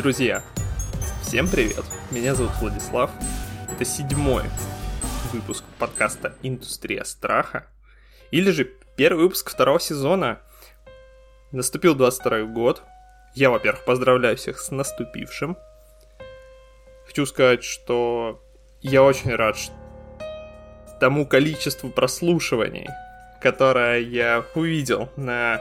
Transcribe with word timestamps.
Друзья, 0.00 0.42
всем 1.20 1.46
привет! 1.46 1.84
Меня 2.10 2.34
зовут 2.34 2.52
Владислав. 2.58 3.10
Это 3.70 3.84
седьмой 3.84 4.44
выпуск 5.30 5.62
подкаста 5.78 6.34
«Индустрия 6.42 7.04
страха». 7.04 7.66
Или 8.30 8.50
же 8.50 8.64
первый 8.96 9.24
выпуск 9.24 9.50
второго 9.50 9.78
сезона. 9.78 10.40
Наступил 11.52 11.94
22 11.94 12.44
год. 12.44 12.82
Я, 13.34 13.50
во-первых, 13.50 13.84
поздравляю 13.84 14.38
всех 14.38 14.58
с 14.58 14.70
наступившим. 14.70 15.58
Хочу 17.06 17.26
сказать, 17.26 17.62
что 17.62 18.42
я 18.80 19.02
очень 19.02 19.34
рад 19.34 19.58
тому 20.98 21.26
количеству 21.26 21.90
прослушиваний, 21.90 22.88
которое 23.42 23.98
я 23.98 24.46
увидел 24.54 25.10
на 25.16 25.60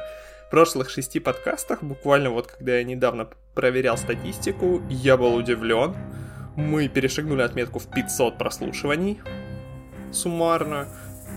прошлых 0.49 0.89
шести 0.89 1.19
подкастах, 1.19 1.83
буквально 1.83 2.29
вот 2.29 2.47
когда 2.47 2.77
я 2.77 2.85
недавно 2.85 3.25
проверял 3.53 3.97
статистику, 3.97 4.81
я 4.89 5.17
был 5.17 5.35
удивлен. 5.35 5.95
Мы 6.55 6.87
перешагнули 6.87 7.41
отметку 7.41 7.79
в 7.79 7.87
500 7.87 8.37
прослушиваний 8.37 9.19
суммарно. 10.11 10.87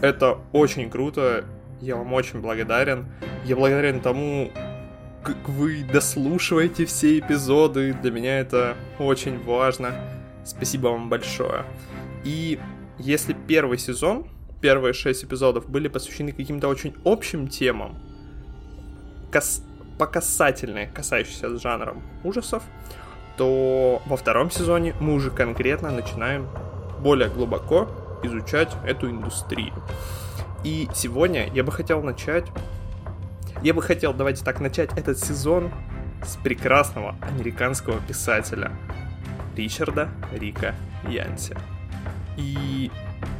Это 0.01 0.39
очень 0.53 0.91
круто, 0.91 1.45
я 1.81 1.97
вам 1.97 2.13
очень 2.13 2.41
благодарен. 2.41 3.07
Я 3.45 3.57
благодарен 3.57 4.01
тому, 4.01 4.51
как 5.23 5.49
вы 5.49 5.85
дослушиваете 5.85 6.85
все 6.85 7.19
эпизоды. 7.19 7.93
Для 7.95 8.11
меня 8.11 8.41
это 8.41 8.77
очень 8.99 9.41
важно. 9.43 9.95
Спасибо 10.45 10.89
вам 10.89 11.09
большое. 11.09 11.65
И 12.25 12.59
если 12.99 13.37
первый 13.47 13.79
сезон, 13.79 14.27
первые 14.61 14.93
шесть 14.93 15.25
эпизодов 15.25 15.69
были 15.69 15.89
посвящены 15.89 16.33
каким-то 16.33 16.69
очень 16.69 16.95
общим 17.05 17.49
темам, 17.49 17.97
по 20.03 20.07
касательной, 20.09 20.89
с 20.97 21.63
жанром 21.63 22.03
ужасов, 22.25 22.65
то 23.37 24.03
во 24.07 24.17
втором 24.17 24.51
сезоне 24.51 24.97
мы 24.99 25.15
уже 25.15 25.31
конкретно 25.31 25.93
начинаем 25.93 26.49
более 26.99 27.29
глубоко 27.29 27.89
изучать 28.25 28.75
эту 28.85 29.09
индустрию. 29.09 29.73
И 30.65 30.89
сегодня 30.93 31.49
я 31.53 31.63
бы 31.63 31.71
хотел 31.71 32.03
начать... 32.03 32.47
Я 33.63 33.75
бы 33.75 33.81
хотел, 33.81 34.13
давайте 34.13 34.45
так, 34.45 34.59
начать 34.59 34.91
этот 34.99 35.21
сезон 35.21 35.71
с 36.27 36.35
прекрасного 36.35 37.15
американского 37.21 38.01
писателя 38.01 38.73
Ричарда 39.55 40.09
Рика 40.33 40.75
Янси. 41.09 41.57
И 42.37 42.91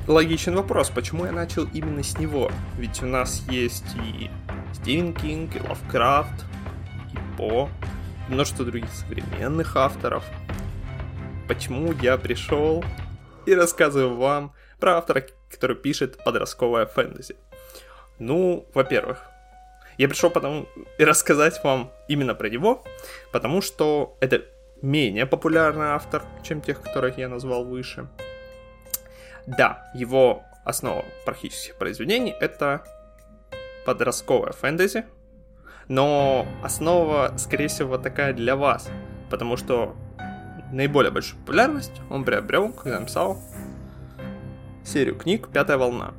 логичен 0.07 0.55
вопрос, 0.55 0.91
почему 0.91 1.27
я 1.27 1.33
начал 1.33 1.65
именно 1.73 2.05
с 2.05 2.17
него? 2.19 2.53
Ведь 2.79 3.03
у 3.03 3.07
нас 3.07 3.43
есть 3.49 3.97
и 3.97 4.31
Стивен 4.75 5.13
Кинг, 5.13 5.57
и 5.57 5.61
Лавкрафт, 5.61 6.45
и 7.43 7.69
множество 8.29 8.65
других 8.65 8.91
современных 8.93 9.77
авторов. 9.77 10.25
Почему 11.49 11.93
я 11.93 12.17
пришел 12.17 12.85
и 13.47 13.55
рассказываю 13.55 14.17
вам 14.17 14.55
про 14.79 14.99
автора, 14.99 15.25
который 15.51 15.77
пишет 15.77 16.23
подростковое 16.25 16.87
фэнтези? 16.87 17.37
Ну, 18.19 18.67
во-первых, 18.75 19.27
я 19.99 20.09
пришел 20.09 20.31
потому 20.31 20.67
и 20.99 21.05
рассказать 21.05 21.63
вам 21.65 21.93
именно 22.09 22.35
про 22.35 22.49
него, 22.49 22.85
потому 23.33 23.61
что 23.61 24.17
это 24.21 24.43
менее 24.81 25.27
популярный 25.27 25.87
автор, 25.87 26.23
чем 26.43 26.61
тех, 26.61 26.81
которых 26.81 27.19
я 27.19 27.29
назвал 27.29 27.65
выше. 27.65 28.09
Да, 29.47 29.91
его 29.95 30.45
основа 30.65 31.05
практических 31.25 31.77
произведений 31.77 32.35
это 32.41 32.85
подростковое 33.85 34.53
фэнтези, 34.53 35.05
но 35.93 36.47
основа, 36.63 37.35
скорее 37.37 37.69
всего, 37.69 37.99
такая 37.99 38.33
для 38.33 38.57
вас, 38.57 38.89
потому 39.29 39.59
что 39.59 39.95
наиболее 40.73 41.13
большую 41.13 41.39
популярность 41.41 41.93
он 42.09 42.25
приобрел, 42.25 42.73
когда 42.73 42.99
написал 42.99 43.39
серию 44.85 45.17
книг 45.17 45.51
«Пятая 45.53 45.77
волна», 45.77 46.15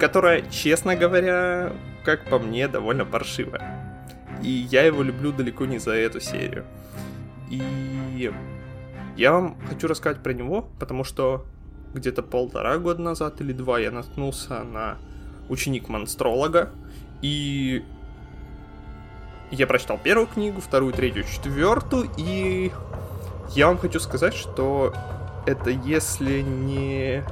которая, 0.00 0.42
честно 0.50 0.96
говоря, 0.96 1.74
как 2.04 2.28
по 2.28 2.40
мне, 2.40 2.66
довольно 2.66 3.04
паршивая. 3.04 4.02
И 4.42 4.50
я 4.50 4.82
его 4.82 5.04
люблю 5.04 5.30
далеко 5.30 5.64
не 5.64 5.78
за 5.78 5.92
эту 5.92 6.18
серию. 6.18 6.64
И 7.48 8.32
я 9.16 9.30
вам 9.30 9.58
хочу 9.68 9.86
рассказать 9.86 10.24
про 10.24 10.32
него, 10.32 10.68
потому 10.80 11.04
что 11.04 11.46
где-то 11.94 12.24
полтора 12.24 12.78
года 12.78 13.00
назад 13.00 13.40
или 13.40 13.52
два 13.52 13.78
я 13.78 13.92
наткнулся 13.92 14.64
на 14.64 14.98
ученик 15.48 15.88
монстролога, 15.88 16.72
и 17.22 17.84
я 19.50 19.66
прочитал 19.66 19.98
первую 19.98 20.26
книгу, 20.26 20.60
вторую, 20.60 20.92
третью, 20.92 21.24
четвертую, 21.24 22.10
и 22.16 22.72
я 23.50 23.68
вам 23.68 23.78
хочу 23.78 24.00
сказать, 24.00 24.34
что 24.34 24.92
это 25.46 25.70
если 25.70 26.40
не 26.40 27.22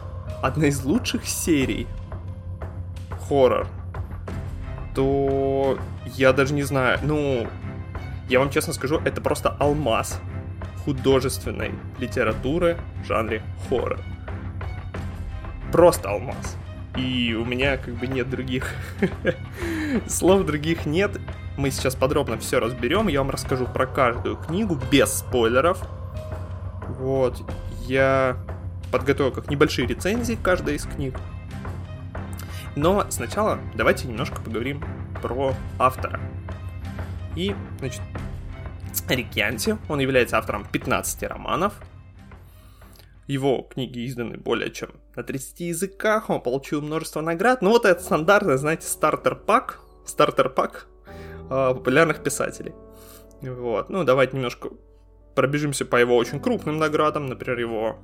одна 0.43 0.67
из 0.67 0.85
лучших 0.85 1.27
серий 1.27 1.87
хоррор, 3.29 3.67
то 4.95 5.79
я 6.05 6.33
даже 6.33 6.55
не 6.55 6.63
знаю, 6.63 6.99
ну, 7.03 7.49
я 8.29 8.39
вам 8.39 8.51
честно 8.51 8.73
скажу, 8.73 9.01
это 9.05 9.21
просто 9.21 9.51
алмаз 9.59 10.21
художественной 10.85 11.73
литературы 11.99 12.79
в 13.03 13.07
жанре 13.07 13.43
хоррор. 13.69 14.01
Просто 15.73 16.11
алмаз 16.11 16.57
и 16.97 17.35
у 17.35 17.45
меня 17.45 17.77
как 17.77 17.95
бы 17.95 18.07
нет 18.07 18.31
других 18.31 18.73
слов, 20.07 20.45
других 20.47 20.87
нет. 20.87 21.19
Мы 21.57 21.71
сейчас 21.71 21.95
подробно 21.95 22.39
все 22.39 22.59
разберем, 22.59 23.09
я 23.09 23.21
вам 23.21 23.31
расскажу 23.31 23.67
про 23.67 23.87
каждую 23.87 24.37
книгу 24.37 24.79
без 24.91 25.19
спойлеров. 25.19 25.87
Вот, 26.99 27.43
я 27.87 28.37
подготовил 28.91 29.31
как 29.33 29.51
небольшие 29.51 29.87
рецензии 29.87 30.39
каждой 30.41 30.77
из 30.77 30.85
книг. 30.85 31.19
Но 32.77 33.07
сначала 33.11 33.61
давайте 33.75 34.09
немножко 34.09 34.41
поговорим 34.41 34.85
про 35.23 35.55
автора. 35.79 36.21
И, 37.37 37.55
значит, 37.79 38.03
Рик 39.09 39.33
Янти, 39.35 39.77
он 39.89 40.01
является 40.01 40.39
автором 40.39 40.65
15 40.65 41.23
романов, 41.25 41.75
его 43.27 43.63
книги 43.63 44.07
изданы 44.07 44.37
более 44.37 44.71
чем 44.71 44.91
на 45.15 45.23
30 45.23 45.61
языках, 45.61 46.31
он 46.31 46.41
получил 46.41 46.83
множество 46.83 47.21
наград. 47.21 47.63
Ну 47.63 47.71
вот 47.71 47.85
это 47.85 48.03
стандартный, 48.03 48.59
знаете, 48.59 48.87
стартер-пак, 48.87 49.81
стартер-пак 50.05 50.87
популярных 51.49 52.23
писателей. 52.23 52.75
Вот, 53.41 53.91
ну 53.91 54.05
давайте 54.05 54.37
немножко 54.37 54.71
пробежимся 55.35 55.85
по 55.85 55.97
его 55.97 56.17
очень 56.17 56.41
крупным 56.41 56.79
наградам. 56.79 57.27
Например, 57.27 57.59
его 57.59 57.99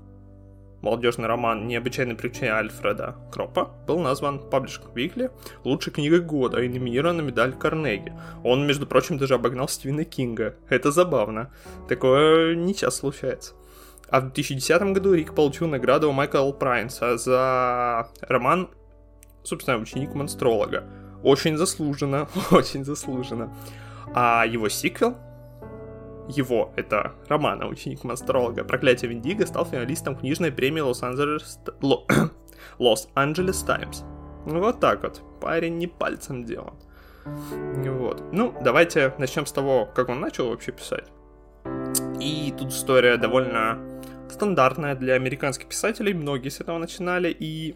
молодежный 0.82 1.26
роман 1.26 1.66
«Необычайное 1.66 2.16
приключение 2.16 2.54
Альфреда 2.54 3.16
Кропа» 3.32 3.70
был 3.86 3.98
назван 4.00 4.38
Publishing 4.50 4.92
Weekly 4.94 5.30
лучшей 5.64 5.92
книгой 5.92 6.20
года 6.20 6.60
и 6.60 6.68
номинирован 6.68 7.18
на 7.18 7.22
медаль 7.22 7.52
Карнеги. 7.52 8.12
Он, 8.44 8.66
между 8.66 8.86
прочим, 8.86 9.18
даже 9.18 9.34
обогнал 9.34 9.68
Стивена 9.68 10.04
Кинга. 10.04 10.56
Это 10.68 10.90
забавно. 10.90 11.52
Такое 11.88 12.54
не 12.54 12.74
часто 12.74 13.00
случается. 13.00 13.54
А 14.08 14.20
в 14.20 14.32
2010 14.32 14.82
году 14.94 15.14
Рик 15.14 15.34
получил 15.34 15.68
награду 15.68 16.08
у 16.08 16.12
Майкла 16.12 16.50
Прайнса 16.50 17.16
за 17.16 18.08
роман, 18.22 18.70
собственно, 19.44 19.78
«Ученик 19.78 20.14
монстролога». 20.14 20.84
Очень 21.22 21.56
заслуженно, 21.56 22.28
очень 22.50 22.84
заслуженно. 22.84 23.54
А 24.14 24.44
его 24.46 24.68
сиквел, 24.68 25.16
его, 26.28 26.72
это 26.76 27.12
роман 27.28 27.62
«Ученик 27.64 28.04
монстролога. 28.04 28.64
Проклятие 28.64 29.10
Виндиго» 29.10 29.46
стал 29.46 29.64
финалистом 29.66 30.16
книжной 30.16 30.52
премии 30.52 30.80
Лос-Анджелес... 30.80 31.58
Лос-Анджелес 32.78 33.62
Таймс. 33.62 34.02
Вот 34.44 34.80
так 34.80 35.02
вот. 35.02 35.22
Парень 35.40 35.78
не 35.78 35.86
пальцем 35.86 36.44
делан. 36.44 36.74
Вот. 37.24 38.22
Ну, 38.32 38.54
давайте 38.62 39.14
начнем 39.18 39.46
с 39.46 39.52
того, 39.52 39.86
как 39.94 40.08
он 40.08 40.20
начал 40.20 40.48
вообще 40.48 40.72
писать. 40.72 41.04
И 42.20 42.54
тут 42.56 42.70
история 42.70 43.16
довольно 43.16 43.78
стандартная 44.28 44.94
для 44.94 45.14
американских 45.14 45.66
писателей, 45.66 46.14
многие 46.14 46.48
с 46.48 46.60
этого 46.60 46.78
начинали, 46.78 47.34
и 47.38 47.74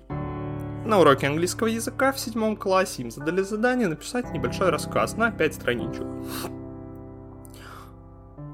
на 0.84 1.00
уроке 1.00 1.26
английского 1.26 1.68
языка 1.68 2.12
в 2.12 2.20
седьмом 2.20 2.56
классе 2.56 3.02
им 3.02 3.10
задали 3.10 3.42
задание 3.42 3.88
написать 3.88 4.30
небольшой 4.32 4.70
рассказ 4.70 5.16
на 5.16 5.30
5 5.30 5.54
страничек. 5.54 6.06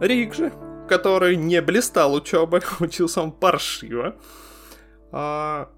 Рик 0.00 0.34
же, 0.34 0.52
который 0.88 1.36
не 1.36 1.60
блистал 1.60 2.14
учебой, 2.14 2.62
учился 2.80 3.22
он 3.22 3.32
паршиво, 3.32 4.16
а, 5.12 5.68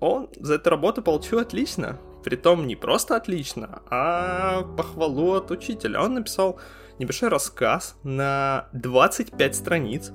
он 0.00 0.28
за 0.38 0.54
эту 0.54 0.70
работу 0.70 1.02
получил 1.02 1.38
отлично. 1.38 1.98
Притом 2.22 2.66
не 2.66 2.76
просто 2.76 3.16
отлично, 3.16 3.82
а 3.90 4.62
похвалу 4.76 5.34
от 5.34 5.50
учителя. 5.50 6.02
Он 6.02 6.14
написал 6.14 6.58
небольшой 6.98 7.28
рассказ 7.28 7.96
на 8.02 8.68
25 8.72 9.54
страниц, 9.54 10.12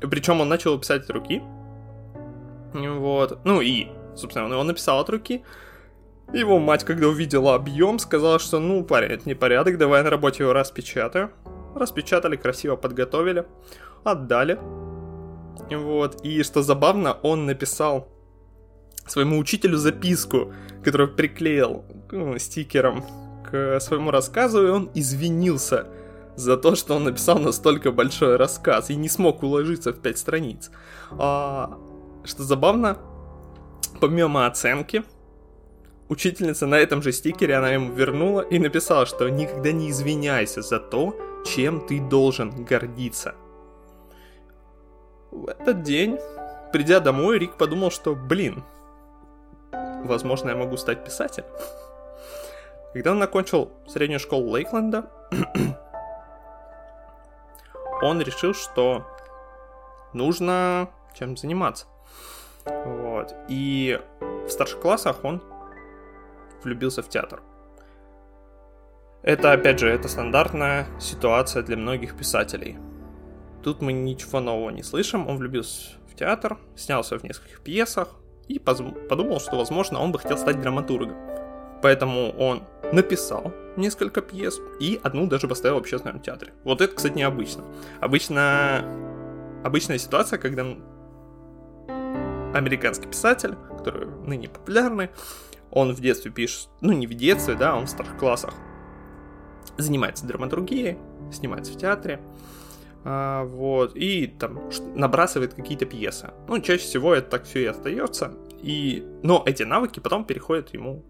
причем 0.00 0.40
он 0.40 0.48
начал 0.48 0.78
писать 0.78 1.04
от 1.04 1.10
руки. 1.10 1.42
Вот. 2.72 3.38
Ну 3.44 3.60
и, 3.60 3.88
собственно, 4.14 4.46
он 4.46 4.52
его 4.52 4.64
написал 4.64 5.00
от 5.00 5.10
руки. 5.10 5.44
Его 6.32 6.58
мать, 6.58 6.84
когда 6.84 7.08
увидела 7.08 7.54
объем, 7.54 7.98
сказала, 7.98 8.38
что 8.38 8.58
ну, 8.58 8.84
парень, 8.84 9.12
это 9.12 9.28
непорядок, 9.28 9.76
давай 9.76 10.02
на 10.02 10.10
работе 10.10 10.44
его 10.44 10.52
распечатаю. 10.52 11.30
распечатали, 11.74 12.36
красиво 12.36 12.76
подготовили, 12.76 13.46
отдали. 14.04 14.58
Вот, 15.70 16.24
и 16.24 16.42
что 16.42 16.62
забавно, 16.62 17.18
он 17.22 17.46
написал 17.46 18.08
своему 19.06 19.38
учителю 19.38 19.76
записку, 19.76 20.52
которую 20.84 21.14
приклеил 21.14 21.84
ну, 22.10 22.38
стикером 22.38 23.04
к 23.50 23.80
своему 23.80 24.10
рассказу, 24.10 24.66
и 24.66 24.70
он 24.70 24.90
извинился 24.94 25.86
за 26.36 26.56
то, 26.56 26.74
что 26.74 26.94
он 26.94 27.04
написал 27.04 27.38
настолько 27.38 27.92
большой 27.92 28.36
рассказ 28.36 28.90
и 28.90 28.96
не 28.96 29.08
смог 29.08 29.42
уложиться 29.42 29.92
в 29.92 30.00
пять 30.00 30.18
страниц. 30.18 30.70
А, 31.10 31.78
что 32.24 32.42
забавно, 32.42 32.98
помимо 34.00 34.46
оценки, 34.46 35.04
учительница 36.08 36.66
на 36.66 36.76
этом 36.76 37.02
же 37.02 37.12
стикере, 37.12 37.56
она 37.56 37.70
ему 37.70 37.92
вернула 37.92 38.40
и 38.40 38.58
написала, 38.58 39.06
что 39.06 39.28
никогда 39.28 39.72
не 39.72 39.90
извиняйся 39.90 40.62
за 40.62 40.78
то, 40.78 41.16
чем 41.44 41.86
ты 41.86 42.00
должен 42.00 42.64
гордиться. 42.64 43.34
В 45.30 45.48
этот 45.48 45.82
день, 45.82 46.18
придя 46.72 47.00
домой, 47.00 47.38
Рик 47.38 47.56
подумал, 47.56 47.90
что, 47.90 48.14
блин, 48.14 48.64
возможно, 50.04 50.50
я 50.50 50.56
могу 50.56 50.76
стать 50.76 51.04
писателем. 51.04 51.46
Когда 52.92 53.12
он 53.12 53.22
окончил 53.22 53.70
среднюю 53.88 54.20
школу 54.20 54.50
Лейкленда, 54.50 55.10
он 58.02 58.20
решил, 58.20 58.52
что 58.52 59.06
нужно 60.12 60.90
чем 61.14 61.36
заниматься. 61.36 61.86
Вот. 62.64 63.34
И 63.48 64.00
в 64.20 64.48
старших 64.48 64.80
классах 64.80 65.24
он 65.24 65.42
влюбился 66.62 67.02
в 67.02 67.08
театр. 67.08 67.42
Это, 69.22 69.52
опять 69.52 69.78
же, 69.78 69.88
это 69.88 70.08
стандартная 70.08 70.86
ситуация 70.98 71.62
для 71.62 71.76
многих 71.76 72.16
писателей. 72.16 72.78
Тут 73.62 73.80
мы 73.80 73.92
ничего 73.92 74.40
нового 74.40 74.70
не 74.70 74.82
слышим. 74.82 75.28
Он 75.28 75.36
влюбился 75.38 75.92
в 76.10 76.16
театр, 76.16 76.58
снялся 76.74 77.18
в 77.18 77.22
нескольких 77.22 77.60
пьесах 77.60 78.16
и 78.48 78.58
подумал, 78.58 79.38
что, 79.38 79.56
возможно, 79.56 80.00
он 80.00 80.10
бы 80.10 80.18
хотел 80.18 80.36
стать 80.36 80.60
драматургом. 80.60 81.16
Поэтому 81.82 82.30
он 82.32 82.64
написал 82.92 83.52
несколько 83.76 84.20
пьес 84.20 84.60
и 84.80 85.00
одну 85.02 85.26
даже 85.26 85.48
поставил 85.48 85.76
в 85.76 85.80
общественном 85.80 86.20
театре. 86.20 86.52
Вот 86.64 86.80
это, 86.80 86.94
кстати, 86.94 87.14
необычно. 87.14 87.64
Обычно... 88.00 88.84
Обычная 89.64 89.98
ситуация, 89.98 90.40
когда 90.40 90.66
американский 92.54 93.08
писатель, 93.08 93.56
который 93.78 94.06
ныне 94.26 94.48
популярный, 94.48 95.10
он 95.70 95.92
в 95.94 96.00
детстве 96.00 96.30
пишет, 96.30 96.68
ну 96.80 96.92
не 96.92 97.06
в 97.06 97.14
детстве, 97.14 97.54
да, 97.54 97.76
он 97.76 97.86
в 97.86 97.90
старших 97.90 98.18
классах, 98.18 98.54
занимается 99.78 100.26
драматургией, 100.26 100.98
снимается 101.32 101.72
в 101.72 101.78
театре, 101.78 102.20
а, 103.04 103.44
вот, 103.44 103.96
и 103.96 104.26
там 104.26 104.70
набрасывает 104.94 105.54
какие-то 105.54 105.86
пьесы. 105.86 106.30
Ну, 106.46 106.60
чаще 106.60 106.84
всего 106.84 107.14
это 107.14 107.30
так 107.30 107.44
все 107.44 107.62
и 107.62 107.66
остается, 107.66 108.34
и, 108.60 109.04
но 109.22 109.42
эти 109.46 109.62
навыки 109.62 110.00
потом 110.00 110.24
переходят 110.24 110.72
ему 110.74 111.04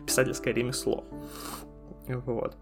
в 0.00 0.06
писательское 0.06 0.54
ремесло. 0.54 1.04
Вот. 2.08 2.56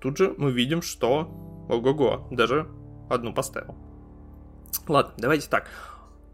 Тут 0.00 0.18
же 0.18 0.34
мы 0.36 0.50
видим, 0.50 0.82
что 0.82 1.66
ого-го, 1.70 2.26
даже 2.30 2.68
одну 3.08 3.32
поставил. 3.32 3.76
Ладно, 4.88 5.14
давайте 5.16 5.48
так. 5.48 5.68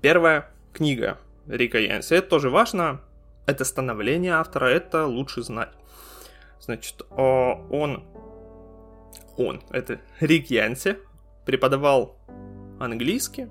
Первая 0.00 0.50
книга 0.78 1.18
Рика 1.48 1.78
Янси. 1.78 2.14
Это 2.14 2.28
тоже 2.28 2.50
важно. 2.50 3.00
Это 3.46 3.64
становление 3.64 4.34
автора, 4.34 4.66
это 4.66 5.06
лучше 5.06 5.42
знать. 5.42 5.70
Значит, 6.60 7.02
он, 7.10 8.04
он, 9.36 9.62
это 9.70 10.00
Рик 10.20 10.50
Янси, 10.50 10.98
преподавал 11.44 12.16
английский, 12.78 13.48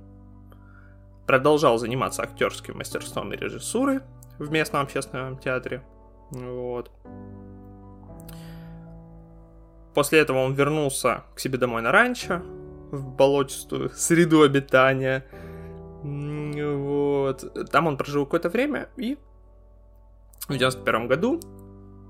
продолжал 1.26 1.78
заниматься 1.80 2.22
актерским 2.22 2.78
мастерством 2.78 3.34
и 3.34 3.38
режиссурой 3.38 4.00
в 4.40 4.50
местном 4.52 4.84
общественном 4.84 5.38
театре. 5.38 5.84
Вот. 6.32 6.92
После 9.94 10.20
этого 10.20 10.46
он 10.46 10.54
вернулся 10.54 11.24
к 11.36 11.40
себе 11.40 11.58
домой 11.58 11.82
на 11.82 11.92
ранчо, 11.92 12.42
в 12.92 13.16
болотистую 13.16 13.90
среду 13.90 14.44
обитания. 14.44 15.26
Вот. 16.04 16.97
Там 17.34 17.88
он 17.88 17.98
прожил 17.98 18.26
какое-то 18.26 18.50
время 18.50 18.90
и 18.98 19.18
в 20.48 20.54
91 20.54 21.08
году, 21.08 21.40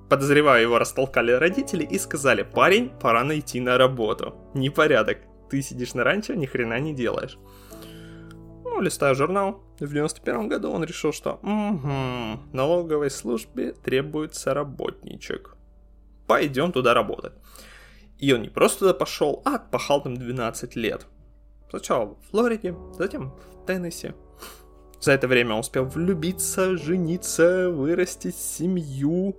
подозреваю, 0.09 0.61
его 0.61 0.77
растолкали 0.77 1.31
родители 1.31 1.83
и 1.83 1.97
сказали, 1.97 2.43
парень, 2.43 2.89
пора 2.89 3.23
найти 3.23 3.59
на 3.59 3.77
работу. 3.77 4.35
Непорядок. 4.53 5.17
Ты 5.49 5.61
сидишь 5.61 5.93
на 5.93 6.03
ранчо, 6.03 6.33
ни 6.33 6.45
хрена 6.45 6.79
не 6.79 6.93
делаешь. 6.93 7.37
Ну, 8.63 8.81
листая 8.81 9.15
журнал, 9.15 9.63
в 9.79 9.87
91 9.87 10.49
году 10.49 10.71
он 10.71 10.83
решил, 10.83 11.13
что 11.13 11.39
угу, 11.41 12.41
налоговой 12.53 13.09
службе 13.09 13.71
требуется 13.71 14.53
работничек. 14.53 15.55
Пойдем 16.27 16.71
туда 16.71 16.93
работать. 16.93 17.33
И 18.19 18.33
он 18.33 18.41
не 18.41 18.49
просто 18.49 18.79
туда 18.79 18.93
пошел, 18.93 19.41
а 19.45 19.57
пахал 19.57 20.03
там 20.03 20.15
12 20.15 20.75
лет. 20.75 21.07
Сначала 21.69 22.05
в 22.05 22.17
Флориде, 22.29 22.75
затем 22.97 23.31
в 23.31 23.65
Теннесси. 23.65 24.13
За 24.99 25.11
это 25.11 25.27
время 25.27 25.53
он 25.53 25.59
успел 25.59 25.85
влюбиться, 25.85 26.75
жениться, 26.77 27.69
вырастить 27.69 28.35
семью. 28.35 29.35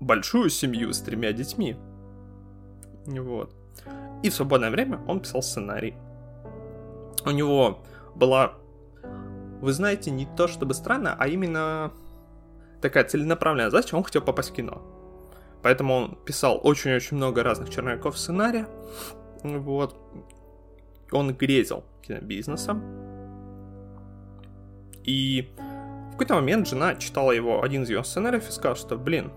Большую 0.00 0.48
семью 0.48 0.92
с 0.92 1.00
тремя 1.00 1.32
детьми. 1.32 1.76
Вот. 3.06 3.54
И 4.22 4.30
в 4.30 4.34
свободное 4.34 4.70
время 4.70 5.00
он 5.06 5.20
писал 5.20 5.42
сценарий. 5.42 5.94
У 7.26 7.30
него 7.30 7.82
была, 8.14 8.54
вы 9.60 9.72
знаете, 9.72 10.10
не 10.10 10.26
то 10.36 10.48
чтобы 10.48 10.74
странно, 10.74 11.14
а 11.18 11.28
именно 11.28 11.92
такая 12.80 13.04
целенаправленная 13.04 13.70
задача, 13.70 13.94
он 13.94 14.04
хотел 14.04 14.22
попасть 14.22 14.50
в 14.50 14.54
кино. 14.54 14.82
Поэтому 15.62 15.94
он 15.94 16.18
писал 16.24 16.58
очень-очень 16.62 17.18
много 17.18 17.42
разных 17.42 17.68
черновиков 17.68 18.18
сценария. 18.18 18.66
Вот. 19.42 19.94
Он 21.12 21.34
грезил 21.34 21.84
кинобизнесом. 22.02 22.99
И 25.04 25.50
в 26.08 26.12
какой-то 26.12 26.34
момент 26.34 26.68
жена 26.68 26.94
читала 26.94 27.32
его 27.32 27.62
один 27.62 27.82
из 27.82 27.90
его 27.90 28.02
сценариев 28.02 28.48
и 28.48 28.52
сказала, 28.52 28.76
что, 28.76 28.96
блин, 28.96 29.32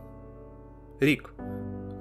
Рик, 0.99 1.33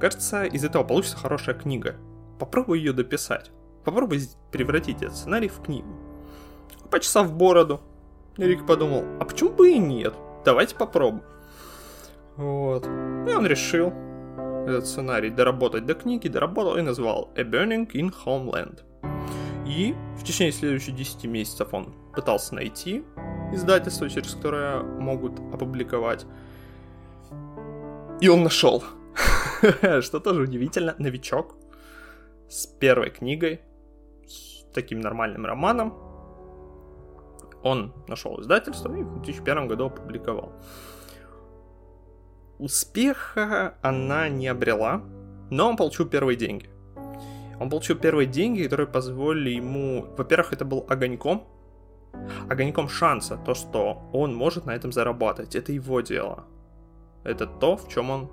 кажется, 0.01 0.45
из 0.45 0.65
этого 0.65 0.85
получится 0.85 1.17
хорошая 1.17 1.55
книга. 1.55 1.97
Попробуй 2.39 2.79
ее 2.79 2.93
дописать. 2.93 3.51
Попробуй 3.85 4.21
превратить 4.51 5.03
этот 5.03 5.17
сценарий 5.17 5.49
в 5.49 5.61
книгу. 5.61 5.89
Почесав 6.91 7.33
бороду, 7.33 7.81
Рик 8.37 8.67
подумал, 8.67 9.05
а 9.21 9.25
почему 9.25 9.51
бы 9.51 9.71
и 9.71 9.79
нет? 9.79 10.15
Давайте 10.45 10.75
попробуем. 10.75 11.25
Вот. 12.37 12.87
И 12.87 13.33
он 13.33 13.47
решил 13.47 13.93
этот 14.67 14.87
сценарий 14.87 15.31
доработать 15.31 15.87
до 15.87 15.95
книги, 15.95 16.29
доработал 16.29 16.77
и 16.77 16.83
назвал 16.83 17.31
A 17.37 17.43
Burning 17.43 17.91
in 17.93 18.13
Homeland. 18.25 18.81
И 19.67 19.95
в 20.19 20.25
течение 20.25 20.53
следующих 20.53 20.95
10 20.95 21.25
месяцев 21.25 21.73
он 21.73 21.95
пытался 22.15 22.55
найти 22.55 23.05
издательство, 23.53 24.09
через 24.09 24.35
которое 24.35 24.83
могут 24.83 25.39
опубликовать. 25.53 26.27
И 28.21 28.29
он 28.29 28.43
нашел. 28.43 28.83
Что 30.01 30.21
тоже 30.21 30.43
удивительно, 30.43 30.95
новичок 30.99 31.57
с 32.49 32.67
первой 32.67 33.11
книгой, 33.11 33.61
с 34.27 34.65
таким 34.73 35.01
нормальным 35.01 35.47
романом. 35.47 35.95
Он 37.63 37.93
нашел 38.09 38.41
издательство 38.41 38.93
и 38.95 39.03
в 39.03 39.13
2001 39.15 39.69
году 39.69 39.87
опубликовал. 39.87 40.53
Успеха 42.59 43.77
она 43.83 44.29
не 44.29 44.49
обрела, 44.49 45.03
но 45.51 45.69
он 45.69 45.77
получил 45.77 46.07
первые 46.07 46.37
деньги. 46.37 46.69
Он 47.61 47.71
получил 47.71 47.97
первые 47.97 48.27
деньги, 48.27 48.65
которые 48.65 48.87
позволили 48.87 49.51
ему... 49.51 50.07
Во-первых, 50.17 50.53
это 50.53 50.65
был 50.65 50.85
огоньком. 50.89 51.45
Огоньком 52.49 52.89
шанса, 52.89 53.37
то, 53.37 53.55
что 53.55 54.09
он 54.13 54.35
может 54.35 54.67
на 54.67 54.73
этом 54.73 54.93
зарабатывать. 54.93 55.57
Это 55.57 55.73
его 55.73 56.01
дело. 56.01 56.45
Это 57.25 57.47
то, 57.47 57.77
в 57.77 57.89
чем 57.89 58.11
он 58.11 58.31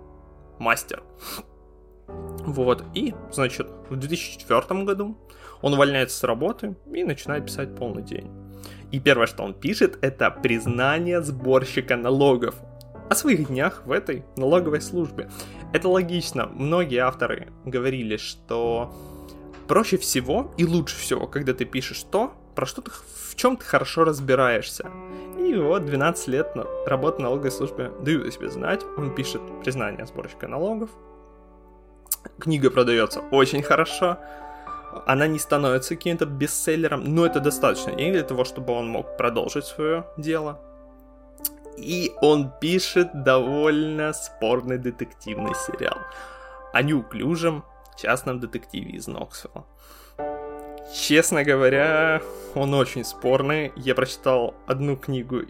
мастер. 0.59 1.03
Вот, 2.07 2.83
и, 2.93 3.13
значит, 3.31 3.69
в 3.89 3.95
2004 3.95 4.83
году 4.83 5.17
он 5.61 5.73
увольняется 5.73 6.17
с 6.17 6.23
работы 6.23 6.75
и 6.91 7.03
начинает 7.03 7.45
писать 7.45 7.75
полный 7.75 8.01
день. 8.01 8.31
И 8.91 8.99
первое, 8.99 9.27
что 9.27 9.43
он 9.43 9.53
пишет, 9.53 9.99
это 10.01 10.31
признание 10.31 11.21
сборщика 11.21 11.95
налогов 11.95 12.55
о 13.09 13.15
своих 13.15 13.47
днях 13.47 13.83
в 13.85 13.91
этой 13.91 14.23
налоговой 14.37 14.81
службе. 14.81 15.29
Это 15.73 15.89
логично. 15.89 16.47
Многие 16.47 16.99
авторы 16.99 17.49
говорили, 17.65 18.17
что 18.17 18.93
проще 19.67 19.97
всего 19.97 20.53
и 20.57 20.65
лучше 20.65 20.97
всего, 20.97 21.27
когда 21.27 21.53
ты 21.53 21.65
пишешь 21.65 22.03
то, 22.03 22.33
про 22.59 22.65
что 22.65 22.81
ты, 22.81 22.91
в 22.91 23.35
чем 23.35 23.55
ты 23.55 23.63
хорошо 23.63 24.03
разбираешься. 24.03 24.91
И 25.37 25.55
вот 25.55 25.85
12 25.85 26.27
лет 26.27 26.51
работы 26.85 27.19
в 27.19 27.21
налоговой 27.21 27.51
службе 27.51 27.89
дают 28.01 28.27
о 28.27 28.31
себе 28.31 28.49
знать. 28.49 28.83
Он 28.97 29.15
пишет 29.15 29.41
признание 29.63 30.05
сборщика 30.05 30.49
налогов. 30.49 30.89
Книга 32.37 32.69
продается 32.69 33.21
очень 33.31 33.63
хорошо. 33.63 34.17
она 35.05 35.27
не 35.27 35.39
становится 35.39 35.95
каким-то 35.95 36.25
бестселлером, 36.25 37.03
но 37.05 37.25
это 37.25 37.39
достаточно 37.39 37.93
денег 37.93 38.13
для 38.13 38.23
того, 38.23 38.43
чтобы 38.43 38.73
он 38.73 38.89
мог 38.89 39.15
продолжить 39.15 39.63
свое 39.63 40.03
дело. 40.17 40.59
И 41.77 42.11
он 42.21 42.51
пишет 42.59 43.23
довольно 43.23 44.11
спорный 44.11 44.77
детективный 44.77 45.55
сериал 45.55 45.97
о 46.73 46.81
неуклюжем 46.81 47.63
частном 47.97 48.41
детективе 48.41 48.91
из 48.91 49.07
Ноксвилла. 49.07 49.65
Честно 50.93 51.43
говоря, 51.43 52.21
он 52.55 52.73
очень 52.73 53.03
спорный. 53.03 53.71
Я 53.75 53.95
прочитал 53.95 54.55
одну 54.67 54.97
книгу, 54.97 55.41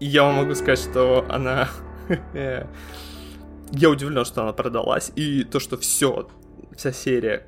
и 0.00 0.06
я 0.06 0.24
вам 0.24 0.36
могу 0.36 0.54
сказать, 0.54 0.78
что 0.78 1.24
она... 1.28 1.68
я 2.34 3.90
удивлен, 3.90 4.24
что 4.24 4.42
она 4.42 4.52
продалась, 4.52 5.10
и 5.16 5.44
то, 5.44 5.60
что 5.60 5.76
все, 5.76 6.28
вся 6.76 6.92
серия 6.92 7.46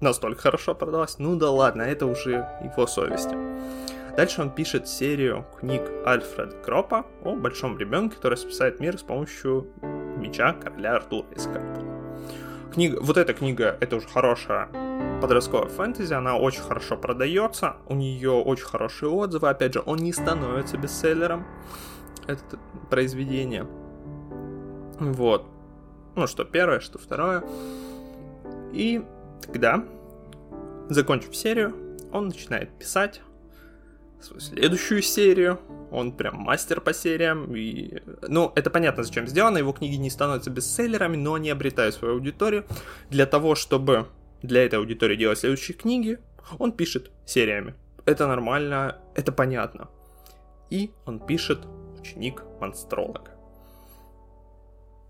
настолько 0.00 0.42
хорошо 0.42 0.74
продалась, 0.74 1.18
ну 1.18 1.36
да 1.36 1.50
ладно, 1.50 1.82
это 1.82 2.06
уже 2.06 2.48
его 2.62 2.86
совести. 2.86 3.36
Дальше 4.16 4.42
он 4.42 4.50
пишет 4.50 4.88
серию 4.88 5.46
книг 5.58 5.82
Альфреда 6.04 6.56
Кропа 6.56 7.06
о 7.24 7.34
большом 7.34 7.78
ребенке, 7.78 8.16
который 8.16 8.36
спасает 8.36 8.78
мир 8.78 8.98
с 8.98 9.02
помощью 9.02 9.68
меча 10.16 10.52
короля 10.52 10.96
Артура 10.96 11.26
из 11.34 11.44
Карпа. 11.44 11.80
Книга, 12.72 12.98
вот 13.00 13.16
эта 13.16 13.32
книга, 13.32 13.76
это 13.80 13.96
уже 13.96 14.08
хорошая 14.08 14.68
подростковая 15.22 15.68
фэнтези, 15.68 16.12
она 16.12 16.36
очень 16.36 16.62
хорошо 16.62 16.96
продается, 16.96 17.76
у 17.86 17.94
нее 17.94 18.32
очень 18.32 18.64
хорошие 18.64 19.08
отзывы, 19.08 19.48
опять 19.48 19.72
же, 19.72 19.82
он 19.86 19.98
не 19.98 20.12
становится 20.12 20.76
бестселлером, 20.76 21.46
это 22.26 22.58
произведение. 22.90 23.66
Вот. 24.98 25.46
Ну, 26.16 26.26
что 26.26 26.44
первое, 26.44 26.80
что 26.80 26.98
второе. 26.98 27.44
И 28.72 29.04
тогда, 29.46 29.84
закончив 30.88 31.34
серию, 31.36 31.72
он 32.12 32.26
начинает 32.26 32.76
писать 32.76 33.22
свою 34.20 34.40
следующую 34.40 35.02
серию. 35.02 35.60
Он 35.92 36.12
прям 36.12 36.36
мастер 36.36 36.80
по 36.80 36.92
сериям. 36.92 37.54
И... 37.54 38.02
Ну, 38.22 38.52
это 38.56 38.70
понятно, 38.70 39.04
зачем 39.04 39.26
сделано. 39.28 39.58
Его 39.58 39.72
книги 39.72 39.96
не 39.96 40.10
становятся 40.10 40.50
бестселлерами, 40.50 41.16
но 41.16 41.34
они 41.34 41.50
обретают 41.50 41.94
свою 41.94 42.14
аудиторию. 42.14 42.64
Для 43.10 43.26
того, 43.26 43.54
чтобы 43.54 44.06
для 44.42 44.64
этой 44.64 44.78
аудитории 44.78 45.16
делать 45.16 45.38
следующие 45.38 45.76
книги, 45.76 46.18
он 46.58 46.72
пишет 46.72 47.10
сериями. 47.24 47.74
Это 48.04 48.26
нормально, 48.26 48.98
это 49.14 49.32
понятно. 49.32 49.88
И 50.70 50.92
он 51.06 51.20
пишет 51.20 51.66
ученик 51.98 52.42
монстролога. 52.60 53.30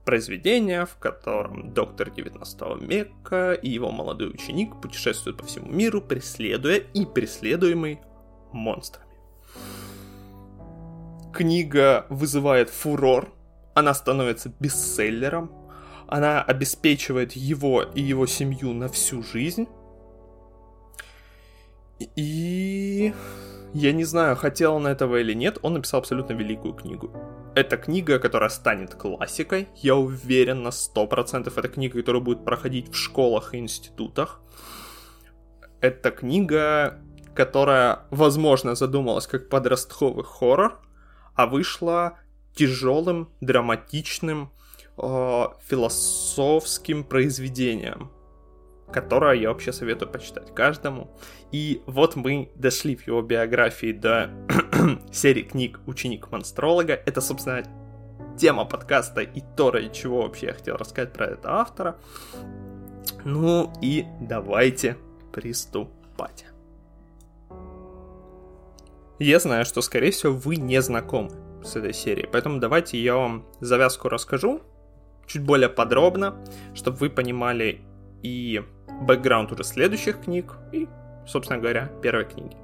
Произведение, 0.05 0.85
в 0.85 0.97
котором 0.97 1.73
доктор 1.73 2.11
19 2.11 2.83
века 2.83 3.53
и 3.53 3.71
его 3.71 3.93
молодой 3.93 4.31
ученик 4.31 4.81
путешествуют 4.81 5.39
по 5.39 5.47
всему 5.47 5.71
миру, 5.71 6.03
преследуя 6.03 6.79
и 6.79 7.07
преследуемый 7.07 8.01
монстрами. 8.53 9.07
Книга 11.33 12.07
вызывает 12.11 12.69
фурор, 12.69 13.33
она 13.75 13.95
становится 13.95 14.53
бестселлером, 14.61 15.51
она 16.09 16.43
обеспечивает 16.43 17.33
его 17.33 17.83
и 17.83 18.01
его 18.01 18.27
семью 18.27 18.73
на 18.73 18.89
всю 18.89 19.23
жизнь. 19.23 19.69
И 22.17 23.15
я 23.75 23.93
не 23.93 24.05
знаю, 24.05 24.37
хотел 24.37 24.75
он 24.75 24.87
этого 24.87 25.17
или 25.17 25.33
нет, 25.33 25.59
он 25.63 25.75
написал 25.75 26.01
абсолютно 26.01 26.35
великую 26.35 26.75
книгу. 26.75 27.11
Это 27.55 27.77
книга, 27.77 28.19
которая 28.19 28.51
станет 28.51 28.95
классикой, 28.95 29.69
я 29.77 29.95
уверен 29.95 30.63
на 30.63 30.69
100%. 30.69 31.53
Это 31.57 31.69
книга, 31.69 31.99
которая 31.99 32.23
будет 32.23 32.45
проходить 32.45 32.93
в 32.93 32.97
школах 32.97 33.55
и 33.55 33.59
институтах. 33.59 34.41
Это 35.81 36.11
книга, 36.11 37.01
которая, 37.35 38.01
возможно, 38.11 38.75
задумалась 38.75 39.27
как 39.27 39.49
подростковый 39.49 40.25
хоррор, 40.25 40.81
а 41.35 41.47
вышла 41.47 42.19
тяжелым, 42.55 43.31
драматичным, 43.41 44.53
э, 44.99 45.45
философским 45.67 47.05
произведением, 47.05 48.11
которое 48.93 49.35
я 49.35 49.49
вообще 49.49 49.73
советую 49.73 50.11
почитать 50.11 50.55
каждому. 50.55 51.11
И 51.51 51.83
вот 51.87 52.17
мы 52.17 52.51
дошли 52.55 52.97
в 52.97 53.07
его 53.07 53.23
биографии 53.23 53.93
до 53.93 54.31
серии 55.13 55.43
книг 55.43 55.81
«Ученик 55.87 56.31
монстролога». 56.31 56.95
Это, 56.95 57.21
собственно, 57.21 57.65
тема 58.39 58.65
подкаста 58.65 59.23
и 59.23 59.43
то, 59.57 59.71
ради 59.71 59.93
чего 59.93 60.23
вообще 60.23 60.47
я 60.47 60.53
хотел 60.55 60.77
рассказать 60.77 61.13
про 61.13 61.27
этого 61.27 61.55
автора. 61.55 61.97
Ну 63.25 63.73
и 63.81 64.07
давайте 64.21 64.97
приступать. 65.33 66.47
Я 69.19 69.39
знаю, 69.39 69.65
что, 69.65 69.83
скорее 69.83 70.11
всего, 70.11 70.33
вы 70.33 70.57
не 70.57 70.83
знакомы 70.83 71.31
с 71.63 71.77
этой 71.77 71.93
серией, 71.93 72.27
поэтому 72.27 72.59
давайте 72.59 73.01
я 73.01 73.15
вам 73.15 73.47
завязку 73.61 74.09
расскажу 74.09 74.63
чуть 75.33 75.43
более 75.43 75.69
подробно, 75.69 76.37
чтобы 76.75 76.99
вы 76.99 77.11
понимали 77.11 77.81
и 78.23 78.63
бэкграунд 79.03 79.51
уже 79.53 79.65
следующих 79.65 80.21
книг, 80.21 80.57
и, 80.73 80.89
собственно 81.27 81.59
говоря, 81.59 81.91
первой 82.03 82.27
книги. 82.27 82.57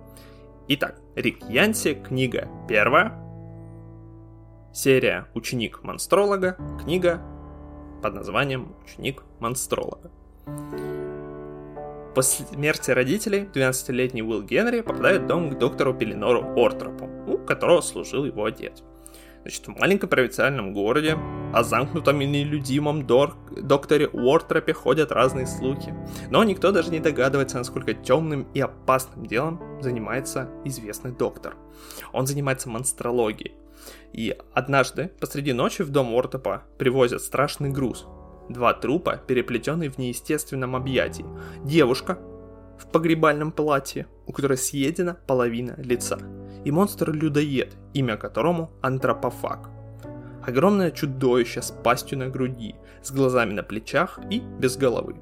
Итак, 0.69 0.97
Рик 1.17 1.43
Янси, 1.49 1.95
книга 1.95 2.47
первая, 2.69 3.15
серия 4.75 5.29
«Ученик 5.35 5.83
монстролога», 5.83 6.59
книга 6.83 7.23
под 8.03 8.15
названием 8.15 8.75
«Ученик 8.85 9.25
монстролога». 9.41 10.11
После 12.15 12.45
смерти 12.47 12.91
родителей 12.91 13.49
12-летний 13.55 14.23
Уилл 14.23 14.43
Генри 14.43 14.83
попадает 14.83 15.23
в 15.23 15.27
дом 15.27 15.51
к 15.51 15.59
доктору 15.59 15.95
Пеленору 15.95 16.43
Ортропу, 16.57 17.09
у 17.27 17.39
которого 17.39 17.81
служил 17.81 18.25
его 18.25 18.45
отец. 18.45 18.83
Значит, 19.43 19.67
в 19.67 19.79
маленьком 19.79 20.09
провинциальном 20.09 20.75
городе 20.75 21.17
о 21.53 21.63
замкнутом 21.63 22.21
и 22.21 22.27
нелюдимом 22.27 23.07
дор- 23.07 23.35
докторе 23.63 24.09
Уортропе 24.09 24.73
ходят 24.73 25.13
разные 25.13 25.47
слухи. 25.47 25.95
Но 26.31 26.45
никто 26.45 26.73
даже 26.73 26.91
не 26.91 27.01
догадывается, 27.01 27.59
насколько 27.59 27.95
темным 27.95 28.47
и 28.55 28.61
опасным 28.61 29.27
делом 29.27 29.81
занимается 29.81 30.51
известный 30.65 31.13
доктор. 31.13 31.55
Он 32.13 32.27
занимается 32.27 32.69
монстрологией. 32.69 33.55
И 34.13 34.37
однажды 34.53 35.11
посреди 35.21 35.53
ночи 35.53 35.83
в 35.83 35.91
дом 35.91 36.13
Уортропа 36.15 36.65
привозят 36.79 37.23
страшный 37.23 37.71
груз, 37.71 38.07
Два 38.49 38.73
трупа, 38.73 39.21
переплетенные 39.27 39.91
в 39.91 39.99
неестественном 39.99 40.75
объятии. 40.75 41.27
Девушка 41.65 42.19
в 42.79 42.87
погребальном 42.91 43.53
платье, 43.53 44.07
у 44.27 44.33
которой 44.33 44.57
съедена 44.57 45.19
половина 45.27 45.75
лица. 45.79 46.19
И 46.65 46.71
монстр-людоед, 46.71 47.77
имя 47.95 48.17
которому 48.17 48.71
антропофаг. 48.83 49.71
Огромное 50.47 50.91
чудовище 50.91 51.63
с 51.63 51.71
пастью 51.71 52.19
на 52.19 52.29
груди, 52.29 52.75
с 53.03 53.11
глазами 53.11 53.53
на 53.53 53.63
плечах 53.63 54.19
и 54.31 54.41
без 54.41 54.77
головы. 54.77 55.17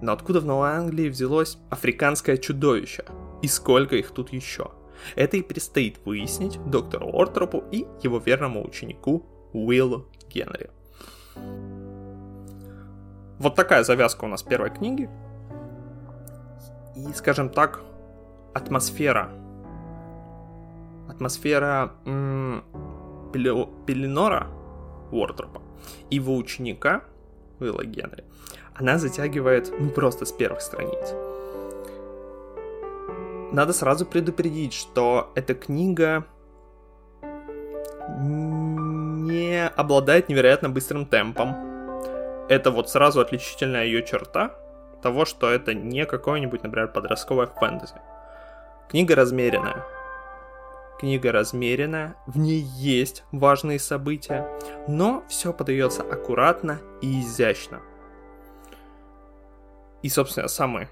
Но 0.00 0.12
откуда 0.12 0.40
в 0.40 0.46
Новой 0.46 0.70
Англии 0.70 1.08
взялось 1.08 1.58
африканское 1.70 2.36
чудовище? 2.36 3.04
И 3.42 3.48
сколько 3.48 3.96
их 3.96 4.10
тут 4.10 4.32
еще? 4.32 4.70
Это 5.16 5.36
и 5.36 5.42
предстоит 5.42 5.98
выяснить 6.04 6.58
доктору 6.70 7.08
Ортропу 7.12 7.64
и 7.70 7.86
его 8.02 8.18
верному 8.18 8.64
ученику 8.64 9.26
Уиллу 9.52 10.06
Генри. 10.28 10.70
Вот 13.38 13.54
такая 13.56 13.82
завязка 13.82 14.24
у 14.24 14.28
нас 14.28 14.42
первой 14.42 14.70
книги. 14.70 15.10
И, 16.96 17.12
скажем 17.14 17.48
так, 17.48 17.80
атмосфера. 18.54 19.30
Атмосфера 21.12 21.92
м- 22.06 22.64
Пеленора 23.32 24.48
Уортропа 25.10 25.62
и 26.10 26.16
его 26.16 26.36
ученика 26.36 27.02
Уилла 27.60 27.84
Генри, 27.84 28.24
она 28.74 28.98
затягивает 28.98 29.72
ну 29.78 29.90
просто 29.90 30.24
с 30.24 30.32
первых 30.32 30.60
страниц. 30.60 31.14
Надо 33.52 33.72
сразу 33.72 34.06
предупредить, 34.06 34.72
что 34.72 35.30
эта 35.34 35.54
книга 35.54 36.24
не 38.18 39.68
обладает 39.68 40.28
невероятно 40.28 40.70
быстрым 40.70 41.06
темпом, 41.06 41.54
это 42.48 42.70
вот 42.70 42.90
сразу 42.90 43.20
отличительная 43.20 43.84
ее 43.84 44.02
черта 44.02 44.54
того, 45.02 45.24
что 45.24 45.50
это 45.50 45.74
не 45.74 46.06
какое-нибудь, 46.06 46.62
например, 46.62 46.88
подростковое 46.88 47.46
фэнтези. 47.46 47.94
Книга 48.88 49.14
размеренная. 49.14 49.84
Книга 50.98 51.32
размеренная, 51.32 52.16
в 52.26 52.38
ней 52.38 52.60
есть 52.60 53.24
важные 53.32 53.78
события, 53.78 54.48
но 54.86 55.24
все 55.28 55.52
подается 55.52 56.02
аккуратно 56.02 56.80
и 57.00 57.20
изящно. 57.20 57.80
И, 60.02 60.08
собственно, 60.08 60.48
самые 60.48 60.88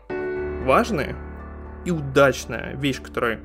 важные 0.64 1.16
и 1.84 1.90
удачная 1.90 2.74
вещь, 2.76 3.00
которую 3.00 3.40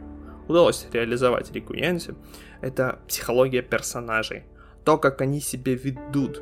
удалось 0.48 0.88
реализовать 0.92 1.52
Рику 1.52 1.74
Янси, 1.74 2.16
это 2.62 3.00
психология 3.08 3.62
персонажей. 3.62 4.44
То, 4.84 4.98
как 4.98 5.22
они 5.22 5.40
себя 5.40 5.74
ведут, 5.74 6.42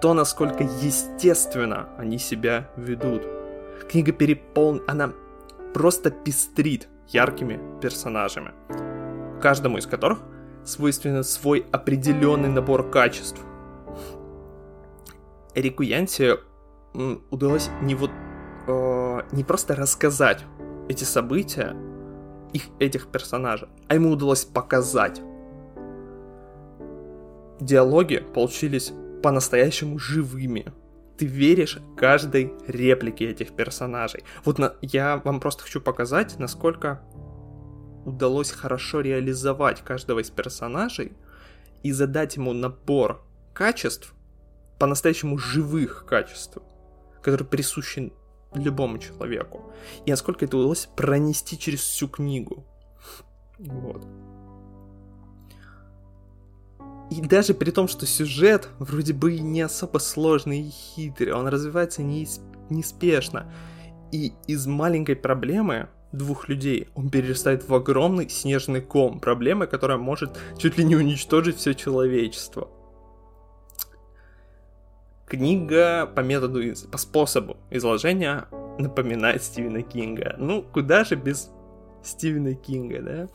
то, 0.00 0.14
насколько 0.14 0.62
естественно 0.62 1.88
они 1.98 2.18
себя 2.18 2.70
ведут. 2.76 3.22
Книга 3.90 4.12
переполнена, 4.12 4.84
она 4.88 5.12
просто 5.74 6.10
пестрит 6.10 6.88
яркими 7.08 7.60
персонажами, 7.80 8.52
каждому 9.40 9.78
из 9.78 9.86
которых 9.86 10.20
свойственен 10.64 11.24
свой 11.24 11.66
определенный 11.72 12.48
набор 12.48 12.90
качеств. 12.90 13.40
Эрику 15.54 15.82
Янси 15.82 16.34
удалось 17.30 17.70
не 17.82 17.94
вот 17.94 18.10
э, 18.66 19.20
не 19.32 19.44
просто 19.44 19.74
рассказать 19.74 20.44
эти 20.88 21.04
события, 21.04 21.74
их, 22.52 22.64
этих 22.78 23.08
персонажей, 23.08 23.68
а 23.88 23.94
ему 23.94 24.10
удалось 24.10 24.44
показать. 24.44 25.20
Диалоги 27.60 28.18
получились 28.34 28.92
по-настоящему 29.22 29.98
живыми. 29.98 30.72
Ты 31.16 31.24
веришь 31.24 31.78
каждой 31.96 32.52
реплике 32.66 33.30
этих 33.30 33.56
персонажей. 33.56 34.24
Вот 34.44 34.58
на, 34.58 34.74
я 34.82 35.22
вам 35.24 35.40
просто 35.40 35.62
хочу 35.62 35.80
показать, 35.80 36.38
насколько 36.38 37.00
удалось 38.06 38.52
хорошо 38.52 39.00
реализовать 39.00 39.82
каждого 39.82 40.20
из 40.20 40.30
персонажей 40.30 41.12
и 41.82 41.92
задать 41.92 42.36
ему 42.36 42.52
набор 42.52 43.22
качеств, 43.52 44.14
по-настоящему 44.78 45.38
живых 45.38 46.06
качеств, 46.06 46.58
которые 47.20 47.48
присущи 47.48 48.12
любому 48.54 48.98
человеку. 48.98 49.72
И 50.04 50.10
насколько 50.10 50.44
это 50.44 50.56
удалось 50.56 50.86
пронести 50.86 51.58
через 51.58 51.80
всю 51.80 52.08
книгу. 52.08 52.64
Вот. 53.58 54.06
И 57.10 57.20
даже 57.20 57.54
при 57.54 57.70
том, 57.70 57.88
что 57.88 58.06
сюжет 58.06 58.68
вроде 58.78 59.12
бы 59.12 59.38
не 59.38 59.62
особо 59.62 59.98
сложный 59.98 60.60
и 60.60 60.70
хитрый, 60.70 61.32
он 61.32 61.48
развивается 61.48 62.02
неспешно. 62.02 63.52
И 64.12 64.32
из 64.46 64.66
маленькой 64.66 65.16
проблемы 65.16 65.88
двух 66.16 66.48
людей 66.48 66.88
он 66.94 67.10
перерастает 67.10 67.68
в 67.68 67.74
огромный 67.74 68.28
снежный 68.28 68.80
ком, 68.80 69.20
проблемы, 69.20 69.66
которая 69.66 69.98
может 69.98 70.38
чуть 70.58 70.78
ли 70.78 70.84
не 70.84 70.96
уничтожить 70.96 71.56
все 71.56 71.74
человечество. 71.74 72.70
Книга 75.26 76.06
по 76.06 76.20
методу, 76.20 76.60
по 76.90 76.98
способу 76.98 77.56
изложения 77.70 78.46
напоминает 78.78 79.42
Стивена 79.42 79.82
Кинга. 79.82 80.36
Ну, 80.38 80.62
куда 80.62 81.04
же 81.04 81.16
без 81.16 81.50
Стивена 82.04 82.54
Кинга, 82.54 83.02
да? 83.02 83.28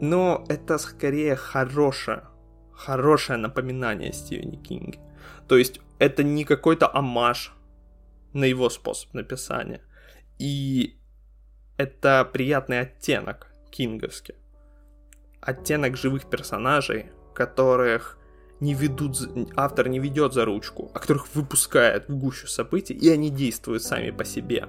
Но 0.00 0.44
это 0.48 0.78
скорее 0.78 1.36
хорошее, 1.36 2.24
хорошее 2.72 3.38
напоминание 3.38 4.12
Стивена 4.12 4.56
Кинга. 4.56 4.98
То 5.46 5.56
есть 5.56 5.80
это 6.00 6.24
не 6.24 6.44
какой-то 6.44 6.92
амаш 6.92 7.54
на 8.32 8.44
его 8.44 8.68
способ 8.68 9.14
написания. 9.14 9.82
И 10.38 10.98
это 11.82 12.28
приятный 12.32 12.80
оттенок 12.80 13.48
кинговский. 13.70 14.34
Оттенок 15.40 15.96
живых 15.96 16.30
персонажей, 16.30 17.06
которых 17.34 18.18
не 18.60 18.74
ведут, 18.74 19.16
автор 19.56 19.88
не 19.88 19.98
ведет 19.98 20.32
за 20.32 20.44
ручку, 20.44 20.90
а 20.94 21.00
которых 21.00 21.34
выпускает 21.34 22.08
в 22.08 22.16
гущу 22.16 22.46
событий, 22.46 22.94
и 22.94 23.08
они 23.08 23.30
действуют 23.30 23.82
сами 23.82 24.10
по 24.10 24.24
себе. 24.24 24.68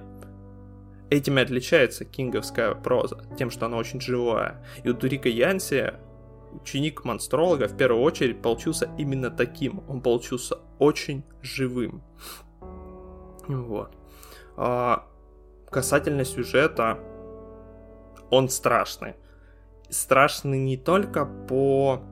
Этим 1.10 1.38
и 1.38 1.42
отличается 1.42 2.04
кинговская 2.04 2.74
проза, 2.74 3.24
тем, 3.38 3.50
что 3.50 3.66
она 3.66 3.76
очень 3.76 4.00
живая. 4.00 4.64
И 4.82 4.88
у 4.88 4.94
Турика 4.94 5.28
Янси, 5.28 5.94
ученик 6.60 7.04
монстролога, 7.04 7.68
в 7.68 7.76
первую 7.76 8.02
очередь 8.02 8.42
получился 8.42 8.90
именно 8.98 9.30
таким. 9.30 9.84
Он 9.88 10.00
получился 10.00 10.58
очень 10.80 11.22
живым. 11.40 12.02
Вот. 13.46 13.92
А, 14.56 15.06
касательно 15.70 16.24
сюжета, 16.24 16.98
он 18.34 18.48
страшный. 18.48 19.14
Страшный 19.90 20.58
не 20.58 20.76
только 20.76 21.24
по 21.24 22.02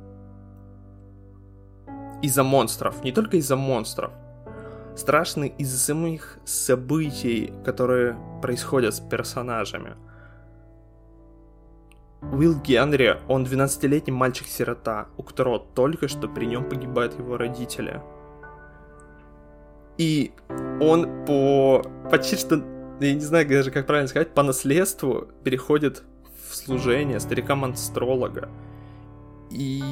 из-за 2.22 2.44
монстров, 2.44 3.02
не 3.02 3.12
только 3.12 3.37
из-за 3.38 3.56
монстров. 3.56 4.12
Страшный 4.96 5.48
из-за 5.58 5.78
самих 5.78 6.38
событий, 6.44 7.52
которые 7.64 8.16
происходят 8.40 8.94
с 8.94 9.00
персонажами. 9.00 9.96
Уилл 12.20 12.54
Генри, 12.61 13.18
он 13.26 13.44
12-летний 13.44 14.12
мальчик-сирота, 14.12 15.08
у 15.16 15.22
которого 15.24 15.58
только 15.58 16.06
что 16.06 16.28
при 16.28 16.44
нем 16.44 16.68
погибают 16.68 17.18
его 17.18 17.37
родители. 17.37 18.00
И 19.98 20.32
он 20.80 21.24
по 21.26 21.82
почти 22.11 22.37
что, 22.37 22.62
я 23.00 23.14
не 23.14 23.20
знаю 23.20 23.48
даже 23.48 23.70
как 23.70 23.87
правильно 23.87 24.08
сказать, 24.08 24.35
по 24.35 24.42
наследству 24.42 25.28
переходит 25.42 26.04
в 26.52 26.56
служение 26.56 27.18
старика-монстролога. 27.18 28.48
И 29.50 29.82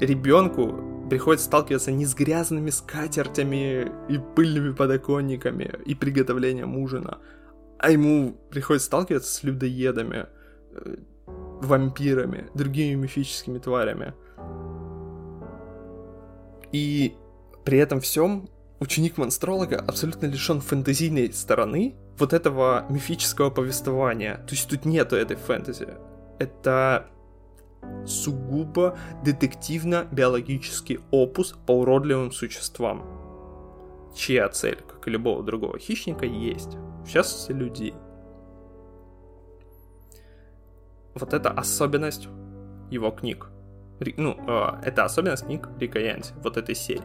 ребенку 0.00 1.06
приходится 1.10 1.46
сталкиваться 1.46 1.92
не 1.92 2.06
с 2.06 2.14
грязными 2.14 2.70
скатертями 2.70 3.92
и 4.08 4.18
пыльными 4.34 4.72
подоконниками 4.72 5.72
и 5.84 5.94
приготовлением 5.94 6.76
ужина, 6.78 7.18
а 7.78 7.90
ему 7.90 8.36
приходится 8.50 8.86
сталкиваться 8.86 9.34
с 9.34 9.42
людоедами, 9.42 10.26
э, 10.70 10.96
вампирами, 11.26 12.48
другими 12.54 12.94
мифическими 12.94 13.58
тварями. 13.58 14.14
И 16.72 17.16
при 17.64 17.78
этом 17.78 18.00
всем 18.00 18.48
ученик 18.84 19.16
монстролога 19.16 19.78
абсолютно 19.78 20.26
лишен 20.26 20.60
фэнтезийной 20.60 21.32
стороны 21.32 21.96
вот 22.18 22.32
этого 22.32 22.84
мифического 22.90 23.50
повествования. 23.50 24.36
То 24.46 24.54
есть 24.54 24.68
тут 24.68 24.84
нету 24.84 25.16
этой 25.16 25.36
фэнтези. 25.36 25.88
Это 26.38 27.06
сугубо 28.06 28.96
детективно-биологический 29.24 31.00
опус 31.10 31.54
по 31.66 31.72
уродливым 31.72 32.30
существам, 32.30 33.04
чья 34.14 34.48
цель, 34.48 34.78
как 34.86 35.06
и 35.08 35.10
любого 35.10 35.42
другого 35.42 35.78
хищника, 35.78 36.26
есть 36.26 36.76
в 37.04 37.08
частности 37.08 37.52
людей. 37.52 37.94
Вот 41.14 41.32
это 41.32 41.50
особенность 41.50 42.28
его 42.90 43.10
книг. 43.10 43.48
Ну, 44.16 44.36
э, 44.46 44.80
это 44.84 45.04
особенность 45.04 45.44
книг 45.44 45.68
Рика 45.78 46.00
Янси, 46.00 46.34
вот 46.42 46.56
этой 46.56 46.74
серии. 46.74 47.02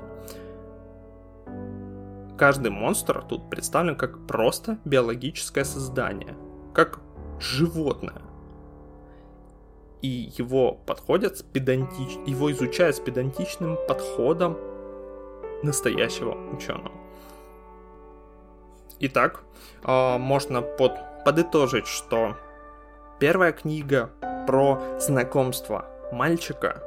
Каждый 2.39 2.71
монстр 2.71 3.21
тут 3.27 3.49
представлен 3.49 3.97
как 3.97 4.25
просто 4.25 4.79
биологическое 4.85 5.65
создание, 5.65 6.37
как 6.73 7.01
животное 7.39 8.21
и 10.01 10.31
его 10.37 10.73
подходят 10.73 11.37
с 11.37 11.43
педантич... 11.43 12.17
его 12.25 12.49
изучают 12.51 12.95
с 12.95 12.99
педантичным 12.99 13.77
подходом 13.87 14.57
настоящего 15.63 16.35
ученого. 16.53 16.95
Итак, 19.01 19.43
а, 19.83 20.17
можно 20.17 20.61
под... 20.61 20.93
подытожить, 21.25 21.87
что 21.87 22.37
первая 23.19 23.51
книга 23.51 24.11
про 24.47 24.81
знакомство 24.99 25.85
мальчика 26.13 26.81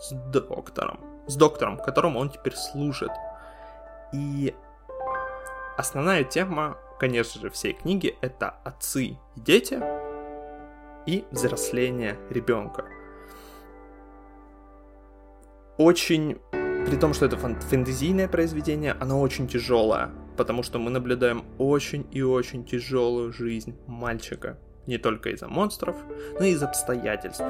с 0.00 0.12
доктором, 0.32 1.00
с 1.26 1.36
доктором, 1.36 1.76
которому 1.76 2.18
он 2.18 2.30
теперь 2.30 2.56
служит. 2.56 3.10
И 4.14 4.54
основная 5.76 6.24
тема, 6.24 6.78
конечно 6.98 7.40
же, 7.40 7.50
всей 7.50 7.72
книги 7.72 8.16
это 8.20 8.50
отцы 8.64 9.04
и 9.04 9.18
дети, 9.36 9.80
и 11.06 11.24
взросление 11.30 12.16
ребенка. 12.30 12.84
Очень, 15.76 16.38
при 16.52 16.96
том, 16.96 17.14
что 17.14 17.26
это 17.26 17.36
фэнтезийное 17.36 18.28
произведение, 18.28 18.92
оно 19.00 19.20
очень 19.20 19.48
тяжелое, 19.48 20.10
потому 20.36 20.62
что 20.62 20.78
мы 20.78 20.90
наблюдаем 20.90 21.44
очень 21.58 22.06
и 22.12 22.22
очень 22.22 22.64
тяжелую 22.64 23.32
жизнь 23.32 23.76
мальчика. 23.86 24.58
Не 24.86 24.98
только 24.98 25.30
из-за 25.30 25.48
монстров, 25.48 25.96
но 26.38 26.44
и 26.44 26.52
из 26.52 26.62
обстоятельств, 26.62 27.44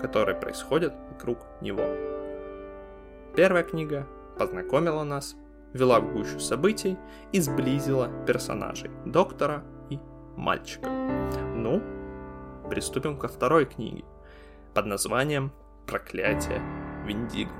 которые 0.00 0.34
происходят 0.34 0.94
вокруг 1.10 1.38
него. 1.60 1.84
Первая 3.36 3.62
книга 3.64 4.06
познакомила 4.38 5.04
нас, 5.04 5.36
вела 5.74 6.00
в 6.00 6.12
гущу 6.12 6.38
событий 6.38 6.96
и 7.32 7.40
сблизила 7.40 8.08
персонажей 8.26 8.90
доктора 9.04 9.64
и 9.90 9.98
мальчика. 10.36 10.88
Ну, 11.54 11.82
приступим 12.70 13.18
ко 13.18 13.28
второй 13.28 13.66
книге 13.66 14.04
под 14.72 14.86
названием 14.86 15.52
«Проклятие 15.86 16.62
Виндиго». 17.04 17.52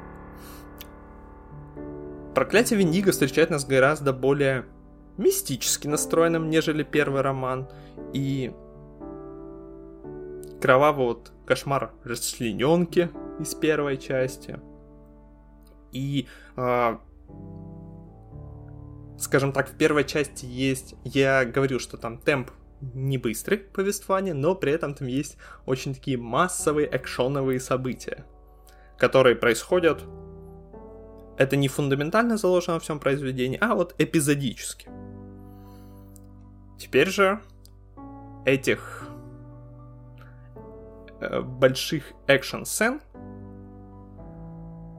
«Проклятие 2.34 2.78
Виндиго» 2.78 3.12
встречает 3.12 3.50
нас 3.50 3.66
гораздо 3.66 4.12
более 4.12 4.64
мистически 5.16 5.86
настроенным, 5.86 6.50
нежели 6.50 6.82
первый 6.82 7.20
роман, 7.20 7.68
и 8.12 8.52
кровавый 10.60 11.06
вот 11.06 11.32
кошмар 11.46 11.92
расчлененки 12.04 13.10
из 13.38 13.54
первой 13.54 13.98
части, 13.98 14.58
и 15.92 16.26
э, 16.56 16.96
скажем 19.18 19.52
так, 19.52 19.68
в 19.70 19.76
первой 19.76 20.04
части 20.04 20.44
есть, 20.44 20.94
я 21.04 21.44
говорил, 21.44 21.78
что 21.78 21.96
там 21.96 22.18
темп 22.18 22.50
не 22.80 23.18
быстрый 23.18 23.58
повествования, 23.58 24.34
но 24.34 24.54
при 24.54 24.72
этом 24.72 24.94
там 24.94 25.08
есть 25.08 25.36
очень 25.66 25.94
такие 25.94 26.18
массовые 26.18 26.88
экшоновые 26.94 27.60
события, 27.60 28.24
которые 28.98 29.36
происходят. 29.36 30.04
Это 31.36 31.56
не 31.56 31.68
фундаментально 31.68 32.36
заложено 32.36 32.74
во 32.74 32.80
всем 32.80 33.00
произведении, 33.00 33.58
а 33.60 33.74
вот 33.74 33.94
эпизодически. 33.98 34.88
Теперь 36.78 37.08
же 37.08 37.40
этих 38.44 39.08
э, 41.20 41.40
больших 41.40 42.12
экшн-сцен 42.26 43.00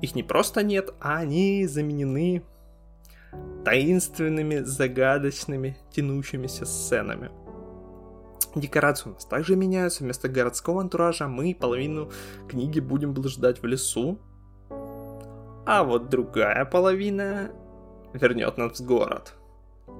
их 0.01 0.15
не 0.15 0.23
просто 0.23 0.63
нет, 0.63 0.93
а 0.99 1.17
они 1.17 1.65
заменены 1.67 2.43
таинственными, 3.63 4.59
загадочными, 4.59 5.77
тянущимися 5.91 6.65
сценами. 6.65 7.31
Декорации 8.55 9.09
у 9.09 9.13
нас 9.13 9.25
также 9.25 9.55
меняются. 9.55 10.03
Вместо 10.03 10.29
городского 10.29 10.81
антуража 10.81 11.27
мы 11.27 11.53
половину 11.53 12.11
книги 12.47 12.79
будем 12.79 13.13
блуждать 13.13 13.61
в 13.61 13.65
лесу. 13.65 14.19
А 14.69 15.83
вот 15.83 16.09
другая 16.09 16.63
половина 16.63 17.51
вернет 18.13 18.57
нас 18.57 18.79
в 18.79 18.85
город, 18.85 19.33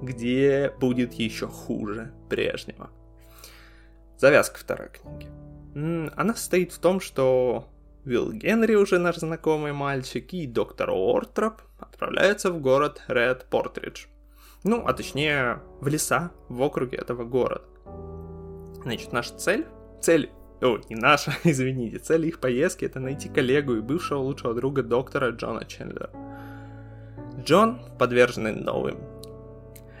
где 0.00 0.72
будет 0.80 1.14
еще 1.14 1.48
хуже 1.48 2.14
прежнего. 2.30 2.90
Завязка 4.16 4.58
второй 4.58 4.88
книги. 4.88 5.28
Она 6.16 6.34
состоит 6.34 6.72
в 6.72 6.78
том, 6.78 7.00
что 7.00 7.68
Уилл 8.06 8.30
Генри, 8.30 8.76
уже 8.76 8.98
наш 8.98 9.16
знакомый 9.16 9.72
мальчик, 9.72 10.32
и 10.32 10.46
доктор 10.46 10.90
Уортроп 10.90 11.62
отправляются 11.80 12.52
в 12.52 12.60
город 12.60 13.02
Ред 13.08 13.46
Портридж. 13.50 14.06
Ну, 14.62 14.86
а 14.86 14.92
точнее, 14.92 15.60
в 15.80 15.88
леса 15.88 16.30
в 16.48 16.62
округе 16.62 16.98
этого 16.98 17.24
города. 17.24 17.64
Значит, 18.84 19.12
наша 19.12 19.36
цель, 19.36 19.66
цель, 20.00 20.30
о, 20.62 20.78
не 20.88 20.94
наша, 20.94 21.32
извините, 21.44 21.98
цель 21.98 22.26
их 22.26 22.38
поездки 22.38 22.84
это 22.84 23.00
найти 23.00 23.28
коллегу 23.28 23.74
и 23.74 23.80
бывшего 23.80 24.20
лучшего 24.20 24.54
друга 24.54 24.84
доктора 24.84 25.30
Джона 25.30 25.64
Чендлера. 25.64 26.10
Джон, 27.44 27.80
подверженный 27.98 28.54
новым 28.54 28.98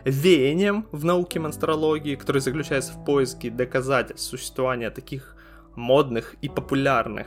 веянием 0.04 0.86
в 0.92 1.04
науке 1.04 1.40
монстрологии, 1.40 2.14
который 2.14 2.40
заключается 2.40 2.92
в 2.92 3.04
поиске 3.04 3.50
доказательств 3.50 4.30
существования 4.30 4.90
таких 4.90 5.34
модных 5.74 6.36
и 6.40 6.48
популярных 6.48 7.26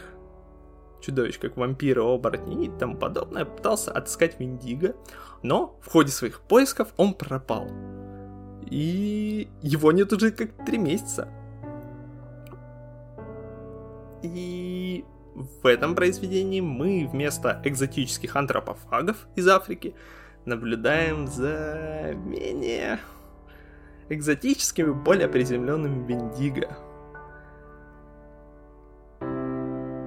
чудовищ, 1.02 1.40
как 1.40 1.58
вампиры, 1.58 2.02
оборотни 2.02 2.66
и 2.66 2.70
тому 2.70 2.96
подобное, 2.96 3.46
пытался 3.46 3.92
отыскать 3.92 4.40
Виндиго, 4.40 4.96
но 5.42 5.78
в 5.82 5.90
ходе 5.92 6.12
своих 6.12 6.42
поисков 6.42 6.90
он 6.98 7.14
пропал. 7.14 7.68
И 8.70 9.50
его 9.62 9.92
нет 9.92 10.14
уже 10.14 10.32
как 10.32 10.66
три 10.66 10.78
месяца. 10.78 11.28
И 14.22 15.06
в 15.36 15.66
этом 15.66 15.96
произведении 15.96 16.60
мы 16.60 17.08
вместо 17.12 17.62
экзотических 17.64 18.36
антропофагов 18.36 19.28
из 19.36 19.48
Африки 19.48 19.96
наблюдаем 20.46 21.28
за 21.28 22.14
менее 22.16 23.00
экзотическими, 24.10 24.92
более 24.92 25.28
приземленными 25.28 26.06
Виндиго. 26.06 26.78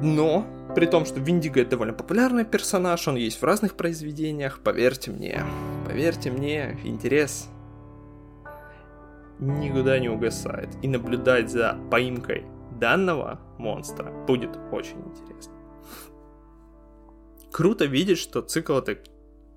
Но 0.02 0.44
при 0.74 0.87
том, 0.87 1.04
что 1.04 1.20
Виндиго 1.20 1.61
это 1.61 1.72
довольно 1.72 1.92
популярный 1.92 2.44
персонаж, 2.44 3.06
он 3.06 3.16
есть 3.16 3.40
в 3.40 3.44
разных 3.44 3.74
произведениях, 3.74 4.61
поверьте 4.61 5.11
мне, 5.11 5.44
поверьте 5.87 6.30
мне, 6.30 6.78
интерес 6.85 7.48
никуда 9.38 9.98
не 9.98 10.08
угасает. 10.08 10.68
И 10.82 10.88
наблюдать 10.88 11.50
за 11.50 11.78
поимкой 11.90 12.46
данного 12.78 13.40
монстра 13.58 14.12
будет 14.26 14.56
очень 14.70 15.00
интересно. 15.00 15.52
Круто 17.50 17.85
видеть, 17.85 18.18
что 18.18 18.40
цикл, 18.40 18.78
это, 18.78 18.98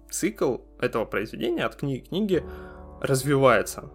цикл 0.10 0.58
этого 0.80 1.06
произведения 1.06 1.66
от 1.66 1.76
книги 1.76 2.04
к 2.04 2.10
книге 2.10 2.44
развивается 3.02 3.90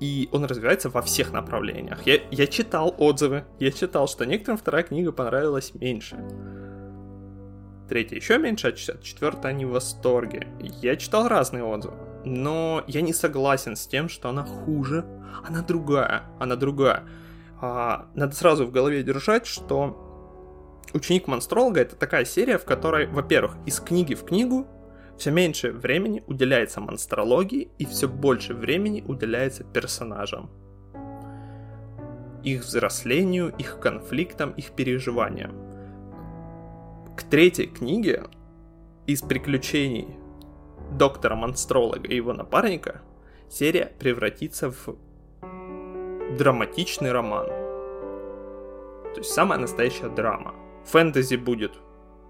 и 0.00 0.28
он 0.32 0.44
развивается 0.44 0.90
во 0.90 1.02
всех 1.02 1.32
направлениях. 1.32 2.06
Я, 2.06 2.20
я 2.30 2.46
читал 2.46 2.94
отзывы, 2.98 3.44
я 3.58 3.70
читал, 3.70 4.08
что 4.08 4.24
некоторым 4.26 4.58
вторая 4.58 4.82
книга 4.82 5.12
понравилась 5.12 5.74
меньше. 5.74 6.16
Третья 7.88 8.16
еще 8.16 8.38
меньше, 8.38 8.68
а 8.68 8.72
четвертая 8.72 9.52
они 9.52 9.64
в 9.64 9.70
восторге. 9.70 10.48
Я 10.82 10.96
читал 10.96 11.28
разные 11.28 11.62
отзывы, 11.62 11.96
но 12.24 12.82
я 12.86 13.00
не 13.00 13.12
согласен 13.12 13.76
с 13.76 13.86
тем, 13.86 14.08
что 14.08 14.28
она 14.28 14.44
хуже. 14.44 15.04
Она 15.46 15.62
другая, 15.62 16.22
она 16.40 16.56
другая. 16.56 17.04
А, 17.60 18.06
надо 18.14 18.34
сразу 18.34 18.66
в 18.66 18.72
голове 18.72 19.02
держать, 19.02 19.46
что 19.46 20.02
Ученик 20.92 21.26
Монстролга 21.26 21.80
это 21.80 21.96
такая 21.96 22.24
серия, 22.24 22.58
в 22.58 22.64
которой, 22.64 23.06
во-первых, 23.06 23.56
из 23.66 23.80
книги 23.80 24.14
в 24.14 24.24
книгу 24.24 24.66
все 25.18 25.30
меньше 25.30 25.72
времени 25.72 26.22
уделяется 26.26 26.80
монстрологии 26.80 27.70
и 27.78 27.86
все 27.86 28.08
больше 28.08 28.54
времени 28.54 29.02
уделяется 29.06 29.64
персонажам. 29.64 30.50
Их 32.42 32.62
взрослению, 32.62 33.52
их 33.56 33.80
конфликтам, 33.80 34.50
их 34.52 34.72
переживаниям. 34.72 35.52
К 37.16 37.22
третьей 37.22 37.66
книге 37.66 38.24
из 39.06 39.22
приключений 39.22 40.08
доктора 40.92 41.34
Монстролога 41.34 42.06
и 42.08 42.16
его 42.16 42.32
напарника 42.32 43.00
серия 43.48 43.92
превратится 43.98 44.70
в 44.70 44.96
драматичный 46.36 47.10
роман. 47.10 47.46
То 47.46 49.20
есть 49.20 49.30
самая 49.30 49.58
настоящая 49.58 50.10
драма. 50.10 50.54
Фэнтези 50.84 51.36
будет 51.36 51.72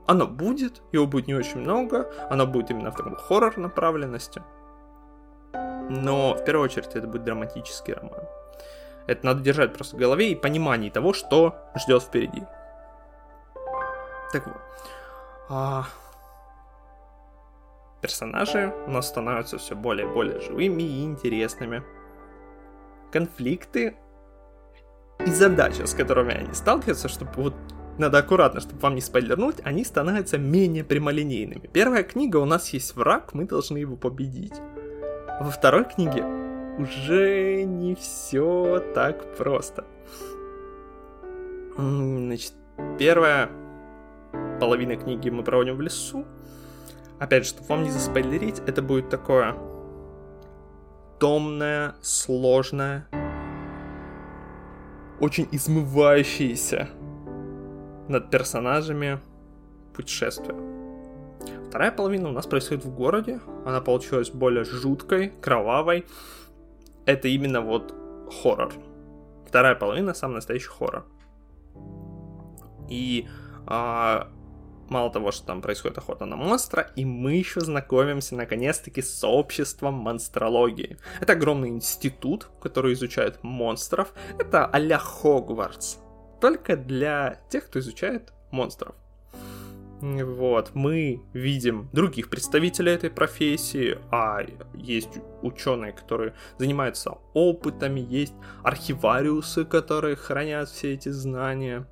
оно 0.06 0.26
будет, 0.26 0.82
его 0.92 1.06
будет 1.06 1.26
не 1.26 1.34
очень 1.34 1.58
много, 1.60 2.10
оно 2.30 2.46
будет 2.46 2.70
именно 2.70 2.90
в 2.90 2.96
таком 2.96 3.16
хоррор 3.16 3.56
направленности. 3.58 4.42
Но 5.88 6.34
в 6.34 6.44
первую 6.44 6.64
очередь 6.64 6.94
это 6.94 7.06
будет 7.06 7.24
драматический 7.24 7.94
роман. 7.94 8.24
Это 9.06 9.24
надо 9.24 9.40
держать 9.40 9.72
просто 9.72 9.96
в 9.96 9.98
голове 9.98 10.32
и 10.32 10.34
понимании 10.34 10.90
того, 10.90 11.12
что 11.12 11.56
ждет 11.76 12.02
впереди. 12.02 12.42
Так 14.32 14.46
вот. 14.46 14.56
А... 15.48 15.84
Персонажи 18.00 18.72
у 18.86 18.90
нас 18.90 19.08
становятся 19.08 19.58
все 19.58 19.74
более 19.74 20.08
и 20.08 20.12
более 20.12 20.40
живыми 20.40 20.82
и 20.82 21.04
интересными. 21.04 21.82
Конфликты 23.12 23.96
и 25.20 25.30
задачи, 25.30 25.82
с 25.82 25.94
которыми 25.94 26.34
они 26.34 26.52
сталкиваются, 26.52 27.08
чтобы 27.08 27.30
вот 27.36 27.54
надо 27.98 28.18
аккуратно, 28.18 28.60
чтобы 28.60 28.80
вам 28.80 28.94
не 28.94 29.00
спойлернуть, 29.00 29.56
они 29.64 29.84
становятся 29.84 30.38
менее 30.38 30.84
прямолинейными. 30.84 31.68
Первая 31.72 32.02
книга, 32.02 32.36
у 32.36 32.44
нас 32.44 32.70
есть 32.70 32.94
враг, 32.96 33.34
мы 33.34 33.44
должны 33.44 33.78
его 33.78 33.96
победить. 33.96 34.54
Во 35.40 35.50
второй 35.50 35.84
книге 35.84 36.24
уже 36.78 37.64
не 37.64 37.94
все 37.94 38.82
так 38.94 39.36
просто. 39.36 39.84
Значит, 41.76 42.52
первая 42.98 43.50
половина 44.60 44.96
книги 44.96 45.30
мы 45.30 45.42
проводим 45.42 45.76
в 45.76 45.80
лесу. 45.80 46.24
Опять 47.18 47.44
же, 47.44 47.50
чтобы 47.50 47.68
вам 47.68 47.82
не 47.82 47.90
заспойлерить, 47.90 48.60
это 48.66 48.82
будет 48.82 49.08
такое 49.08 49.54
томное, 51.18 51.94
сложное, 52.02 53.08
очень 55.18 55.48
измывающееся 55.50 56.90
над 58.08 58.30
персонажами 58.30 59.20
путешествия. 59.94 60.54
Вторая 61.68 61.90
половина 61.90 62.28
у 62.28 62.32
нас 62.32 62.46
происходит 62.46 62.84
в 62.84 62.94
городе. 62.94 63.40
Она 63.64 63.80
получилась 63.80 64.30
более 64.30 64.64
жуткой, 64.64 65.30
кровавой. 65.40 66.06
Это 67.04 67.28
именно 67.28 67.60
вот 67.60 67.94
хоррор. 68.42 68.72
Вторая 69.46 69.74
половина 69.74 70.14
самый 70.14 70.34
настоящий 70.34 70.68
хоррор. 70.68 71.04
И 72.88 73.28
а, 73.66 74.28
мало 74.88 75.10
того, 75.10 75.32
что 75.32 75.46
там 75.46 75.60
происходит 75.60 75.98
охота 75.98 76.24
на 76.24 76.36
монстра, 76.36 76.92
и 76.96 77.04
мы 77.04 77.34
еще 77.34 77.60
знакомимся 77.60 78.36
наконец-таки 78.36 79.02
с 79.02 79.12
сообществом 79.12 79.94
монстрологии. 79.94 80.98
Это 81.20 81.34
огромный 81.34 81.70
институт, 81.70 82.48
который 82.60 82.92
изучает 82.94 83.42
монстров. 83.42 84.12
Это 84.38 84.66
а-ля 84.66 84.98
Хогвартс 84.98 85.98
только 86.40 86.76
для 86.76 87.40
тех, 87.50 87.66
кто 87.66 87.78
изучает 87.78 88.32
монстров. 88.50 88.94
Вот, 90.00 90.72
мы 90.74 91.22
видим 91.32 91.88
других 91.92 92.28
представителей 92.28 92.92
этой 92.92 93.08
профессии, 93.08 93.98
а 94.10 94.40
есть 94.74 95.18
ученые, 95.40 95.92
которые 95.92 96.34
занимаются 96.58 97.12
опытами, 97.32 98.00
есть 98.00 98.34
архивариусы, 98.62 99.64
которые 99.64 100.16
хранят 100.16 100.68
все 100.68 100.92
эти 100.92 101.08
знания. 101.08 101.88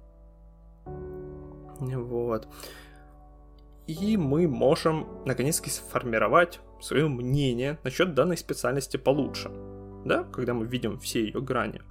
Вот. 1.81 2.47
и 3.87 4.17
мы 4.17 4.49
можем 4.49 5.07
наконец-таки 5.27 5.71
сформировать 5.71 6.61
свое 6.81 7.09
мнение 7.09 7.79
насчет 7.85 8.15
данной 8.15 8.37
специальности 8.37 8.97
получше, 8.97 9.51
да, 10.05 10.25
когда 10.25 10.55
мы 10.55 10.67
видим 10.67 10.99
все 10.99 11.25
ее 11.25 11.41
грани. 11.41 11.83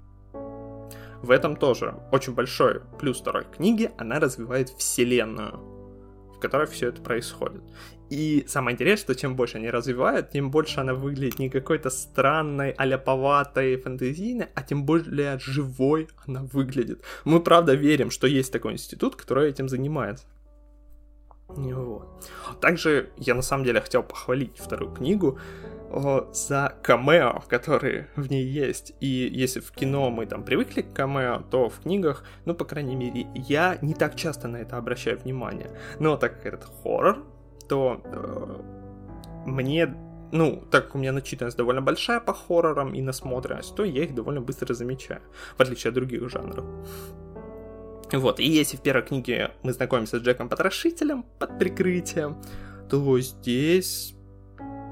В 1.24 1.30
этом 1.30 1.56
тоже 1.56 1.94
очень 2.12 2.34
большой 2.34 2.82
плюс 2.98 3.18
второй 3.18 3.44
книги, 3.44 3.90
она 3.96 4.20
развивает 4.20 4.68
вселенную, 4.68 5.56
в 6.34 6.38
которой 6.38 6.66
все 6.66 6.88
это 6.88 7.00
происходит. 7.00 7.62
И 8.10 8.44
самое 8.46 8.74
интересное, 8.74 9.14
что 9.14 9.18
чем 9.18 9.34
больше 9.34 9.56
они 9.56 9.70
развивают, 9.70 10.32
тем 10.32 10.50
больше 10.50 10.80
она 10.80 10.92
выглядит 10.92 11.38
не 11.38 11.48
какой-то 11.48 11.88
странной, 11.88 12.72
аляповатой, 12.72 13.78
фэнтезийной, 13.78 14.48
а 14.54 14.62
тем 14.62 14.84
более 14.84 15.38
живой 15.38 16.08
она 16.26 16.42
выглядит. 16.42 17.02
Мы 17.24 17.40
правда 17.40 17.72
верим, 17.72 18.10
что 18.10 18.26
есть 18.26 18.52
такой 18.52 18.74
институт, 18.74 19.16
который 19.16 19.48
этим 19.48 19.70
занимается. 19.70 20.26
Вот. 21.48 22.30
Также 22.60 23.10
я 23.16 23.34
на 23.34 23.42
самом 23.42 23.64
деле 23.64 23.80
хотел 23.80 24.02
похвалить 24.02 24.58
вторую 24.58 24.92
книгу 24.92 25.38
о, 25.90 26.28
за 26.32 26.74
камео, 26.82 27.42
которые 27.48 28.08
в 28.16 28.30
ней 28.30 28.44
есть. 28.44 28.94
И 29.00 29.06
если 29.06 29.60
в 29.60 29.70
кино 29.72 30.10
мы 30.10 30.26
там 30.26 30.42
привыкли 30.42 30.82
к 30.82 30.92
камео, 30.92 31.42
то 31.50 31.68
в 31.68 31.80
книгах, 31.80 32.24
ну, 32.44 32.54
по 32.54 32.64
крайней 32.64 32.96
мере, 32.96 33.26
я 33.34 33.78
не 33.82 33.94
так 33.94 34.16
часто 34.16 34.48
на 34.48 34.56
это 34.56 34.76
обращаю 34.76 35.18
внимание. 35.18 35.70
Но 36.00 36.16
так 36.16 36.42
как 36.42 36.54
это 36.54 36.66
хоррор, 36.82 37.24
то 37.68 38.00
э, 38.04 38.60
мне, 39.46 39.94
ну, 40.32 40.64
так 40.70 40.86
как 40.86 40.94
у 40.96 40.98
меня 40.98 41.12
начитанность 41.12 41.56
довольно 41.56 41.82
большая 41.82 42.20
по 42.20 42.32
хоррорам 42.32 42.94
и 42.94 43.02
насмотренность, 43.02 43.76
то 43.76 43.84
я 43.84 44.04
их 44.04 44.14
довольно 44.14 44.40
быстро 44.40 44.74
замечаю, 44.74 45.20
в 45.56 45.60
отличие 45.60 45.90
от 45.90 45.94
других 45.94 46.28
жанров. 46.28 46.64
Вот, 48.18 48.40
и 48.40 48.46
если 48.46 48.76
в 48.76 48.80
первой 48.80 49.02
книге 49.02 49.52
мы 49.62 49.72
знакомимся 49.72 50.18
с 50.18 50.22
Джеком 50.22 50.48
Потрошителем 50.48 51.24
под 51.38 51.58
прикрытием, 51.58 52.40
то 52.88 53.20
здесь 53.20 54.14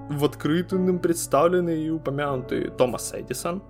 в 0.09 0.25
открытую 0.25 0.83
нам 0.83 0.99
представлены 0.99 1.85
и 1.85 1.91
упомянуты 1.91 2.71
Томас 2.71 3.13
Эдисон, 3.15 3.63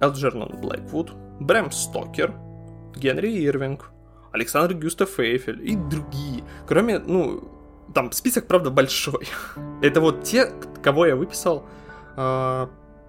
Элджернон 0.00 0.60
Блэквуд, 0.60 1.12
Брэм 1.40 1.70
Стокер, 1.70 2.34
Генри 2.96 3.44
Ирвинг, 3.46 3.90
Александр 4.32 4.74
Гюстав 4.74 5.18
Эйфель 5.20 5.68
и 5.68 5.76
другие. 5.76 6.44
Кроме, 6.66 6.98
ну, 6.98 7.48
там 7.94 8.12
список, 8.12 8.46
правда, 8.46 8.70
большой. 8.70 9.26
Это 9.82 10.00
вот 10.00 10.24
те, 10.24 10.50
кого 10.82 11.06
я 11.06 11.16
выписал 11.16 11.66
э, 12.16 12.66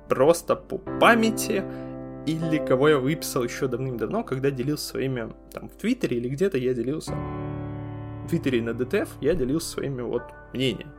просто 0.08 0.56
по 0.56 0.78
памяти, 0.78 1.64
или 2.26 2.58
кого 2.58 2.90
я 2.90 2.98
выписал 2.98 3.44
еще 3.44 3.68
давным-давно, 3.68 4.24
когда 4.24 4.52
делился 4.52 4.90
своими, 4.90 5.34
там, 5.52 5.70
в 5.70 5.76
Твиттере 5.76 6.18
или 6.18 6.30
где-то 6.30 6.58
я 6.58 6.74
делился, 6.74 7.14
в 7.14 8.30
Твиттере 8.30 8.62
на 8.62 8.74
ДТФ 8.74 9.10
я 9.22 9.34
делился 9.34 9.70
своими 9.70 10.02
вот 10.02 10.24
мнениями 10.54 10.92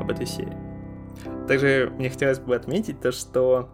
об 0.00 0.10
этой 0.10 0.26
серии. 0.26 0.56
Также 1.48 1.92
мне 1.98 2.10
хотелось 2.10 2.38
бы 2.38 2.54
отметить 2.54 3.00
то, 3.00 3.10
что 3.10 3.68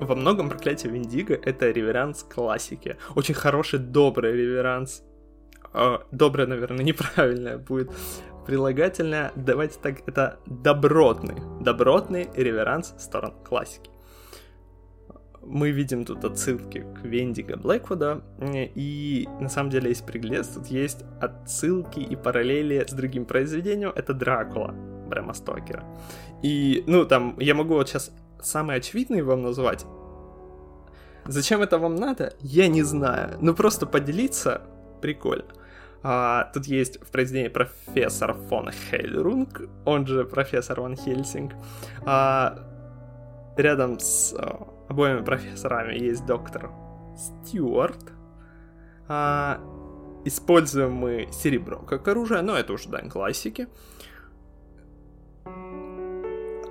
во 0.00 0.14
многом 0.14 0.48
проклятие 0.48 0.92
Виндиго 0.92 1.34
это 1.34 1.70
реверанс 1.70 2.22
классики. 2.22 2.96
Очень 3.14 3.34
хороший, 3.34 3.78
добрый 3.78 4.32
реверанс. 4.32 5.02
Э, 5.72 5.98
доброе, 6.12 6.46
наверное, 6.46 6.84
неправильное 6.84 7.58
будет 7.58 7.90
прилагательное, 8.46 9.32
давайте 9.36 9.78
так, 9.80 10.06
это 10.06 10.38
добротный, 10.46 11.36
добротный 11.60 12.28
реверанс 12.36 12.94
сторон 12.98 13.32
классики. 13.42 13.93
Мы 15.46 15.70
видим 15.70 16.04
тут 16.04 16.24
отсылки 16.24 16.84
к 16.94 17.04
Вендиго 17.04 17.56
Блэквуда, 17.56 18.22
и 18.40 19.28
на 19.40 19.48
самом 19.48 19.70
деле 19.70 19.90
есть 19.90 20.06
приглец, 20.06 20.48
тут 20.48 20.66
есть 20.66 21.04
отсылки 21.20 22.00
и 22.00 22.16
параллели 22.16 22.84
с 22.86 22.92
другим 22.92 23.24
произведением, 23.24 23.92
это 23.94 24.14
Дракула 24.14 24.74
Брэма 25.08 25.34
Стокера. 25.34 25.84
И, 26.42 26.84
ну, 26.86 27.04
там, 27.04 27.38
я 27.38 27.54
могу 27.54 27.74
вот 27.74 27.88
сейчас 27.88 28.12
самые 28.40 28.78
очевидные 28.78 29.22
вам 29.22 29.42
назвать. 29.42 29.84
Зачем 31.26 31.62
это 31.62 31.78
вам 31.78 31.94
надо? 31.94 32.34
Я 32.40 32.68
не 32.68 32.82
знаю. 32.82 33.38
Ну, 33.40 33.54
просто 33.54 33.86
поделиться 33.86 34.62
прикольно. 35.00 35.52
А, 36.02 36.50
тут 36.52 36.66
есть 36.66 37.00
в 37.02 37.10
произведении 37.10 37.48
профессор 37.48 38.34
фон 38.34 38.70
Хейлрунг, 38.70 39.62
он 39.86 40.06
же 40.06 40.24
профессор 40.24 40.82
Ван 40.82 40.96
Хельсинг. 40.96 41.54
А, 42.04 42.58
рядом 43.56 43.98
с 43.98 44.34
обоими 44.88 45.22
профессорами 45.22 45.94
есть 45.94 46.24
доктор 46.26 46.70
Стюарт. 47.16 48.12
А, 49.08 49.60
используем 50.24 50.92
мы 50.92 51.28
серебро 51.32 51.78
как 51.78 52.08
оружие, 52.08 52.42
но 52.42 52.56
это 52.56 52.72
уже 52.72 52.88
дань 52.88 53.08
классики. 53.08 53.68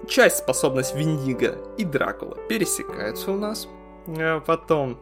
Часть 0.08 0.38
способность 0.38 0.96
Виндиго 0.96 1.58
и 1.78 1.86
Дракула 1.86 2.38
пересекаются 2.50 3.32
у 3.32 3.38
нас. 3.38 3.68
А 4.08 4.42
потом 4.42 5.00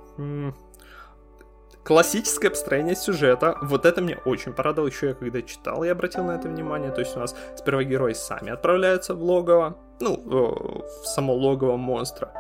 Классическое 1.84 2.52
построение 2.52 2.96
сюжета, 2.96 3.58
вот 3.64 3.86
это 3.86 4.02
мне 4.02 4.18
очень 4.26 4.54
порадовало, 4.54 4.88
еще 4.88 5.08
я 5.08 5.14
когда 5.16 5.42
читал, 5.42 5.84
я 5.84 5.94
обратил 5.94 6.24
на 6.24 6.36
это 6.36 6.48
внимание, 6.48 6.92
то 6.92 7.00
есть 7.00 7.18
у 7.18 7.20
нас 7.20 7.36
сперва 7.56 7.84
герои 7.84 8.14
сами 8.14 8.52
отправляются 8.52 9.16
в 9.16 9.24
логово, 9.24 9.78
ну, 10.00 10.16
в 10.24 11.08
само 11.08 11.34
логово 11.34 11.78
монстра, 11.78 12.32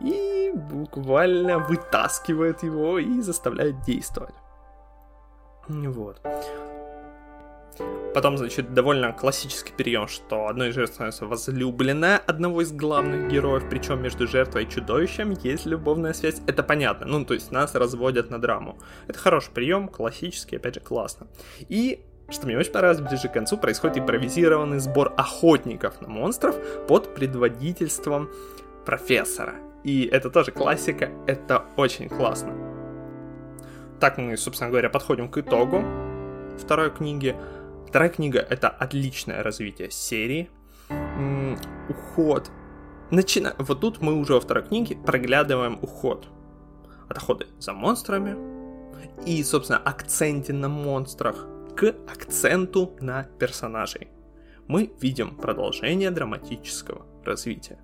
и 0.00 0.52
буквально 0.52 1.58
вытаскивает 1.58 2.64
его 2.64 2.98
и 2.98 3.20
заставляет 3.20 3.80
действовать. 3.82 4.34
Вот. 5.68 6.20
Потом, 8.14 8.38
значит, 8.38 8.74
довольно 8.74 9.12
классический 9.12 9.72
прием, 9.72 10.08
что 10.08 10.48
одной 10.48 10.70
из 10.70 10.74
жертв 10.74 10.94
становится 10.94 11.26
возлюбленная 11.26 12.18
одного 12.18 12.62
из 12.62 12.72
главных 12.72 13.28
героев, 13.28 13.64
причем 13.68 14.02
между 14.02 14.26
жертвой 14.26 14.64
и 14.64 14.68
чудовищем 14.68 15.30
есть 15.42 15.66
любовная 15.66 16.12
связь. 16.12 16.40
Это 16.46 16.62
понятно, 16.62 17.06
ну, 17.06 17.24
то 17.24 17.34
есть 17.34 17.50
нас 17.52 17.74
разводят 17.74 18.30
на 18.30 18.40
драму. 18.40 18.78
Это 19.06 19.18
хороший 19.18 19.52
прием, 19.52 19.88
классический, 19.88 20.56
опять 20.56 20.74
же, 20.74 20.80
классно. 20.80 21.28
И 21.68 22.04
что 22.30 22.46
мне 22.46 22.58
очень 22.58 22.72
понравилось, 22.72 23.00
ближе 23.00 23.28
к 23.28 23.32
концу 23.32 23.56
происходит 23.56 23.98
импровизированный 23.98 24.80
сбор 24.80 25.14
охотников 25.16 26.00
на 26.00 26.08
монстров 26.08 26.56
под 26.86 27.14
предводительством 27.14 28.30
профессора. 28.84 29.54
И 29.84 30.04
это 30.04 30.28
тоже 30.28 30.50
классика, 30.50 31.10
это 31.26 31.64
очень 31.76 32.08
классно. 32.08 32.52
Так 34.00 34.18
мы, 34.18 34.36
собственно 34.36 34.70
говоря, 34.70 34.90
подходим 34.90 35.28
к 35.28 35.38
итогу 35.38 35.82
второй 36.58 36.90
книги. 36.90 37.34
Вторая 37.88 38.10
книга— 38.10 38.38
это 38.50 38.68
отличное 38.68 39.42
развитие 39.42 39.90
серии. 39.90 40.50
Уход. 41.88 42.50
Начина... 43.10 43.54
Вот 43.56 43.80
тут 43.80 44.02
мы 44.02 44.12
уже 44.20 44.34
во 44.34 44.40
второй 44.40 44.62
книге 44.62 44.94
проглядываем 44.94 45.78
уход. 45.80 46.28
От 47.08 47.16
охоты 47.16 47.46
за 47.58 47.72
монстрами 47.72 48.36
и, 49.24 49.42
собственно, 49.42 49.78
акценте 49.78 50.52
на 50.52 50.68
монстрах 50.68 51.46
к 51.74 51.94
акценту 52.06 52.94
на 53.00 53.22
персонажей. 53.22 54.08
Мы 54.66 54.92
видим 55.00 55.34
продолжение 55.34 56.10
драматического 56.10 57.06
развития. 57.24 57.78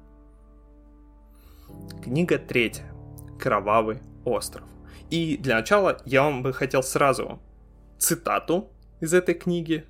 Книга 2.02 2.36
третья. 2.36 2.92
Кровавый 3.40 4.02
остров. 4.26 4.68
И 5.08 5.38
для 5.38 5.56
начала 5.56 5.96
я 6.04 6.24
вам 6.24 6.42
бы 6.42 6.52
хотел 6.52 6.82
сразу 6.82 7.40
цитату 7.96 8.70
из 9.00 9.14
этой 9.14 9.34
книги 9.34 9.86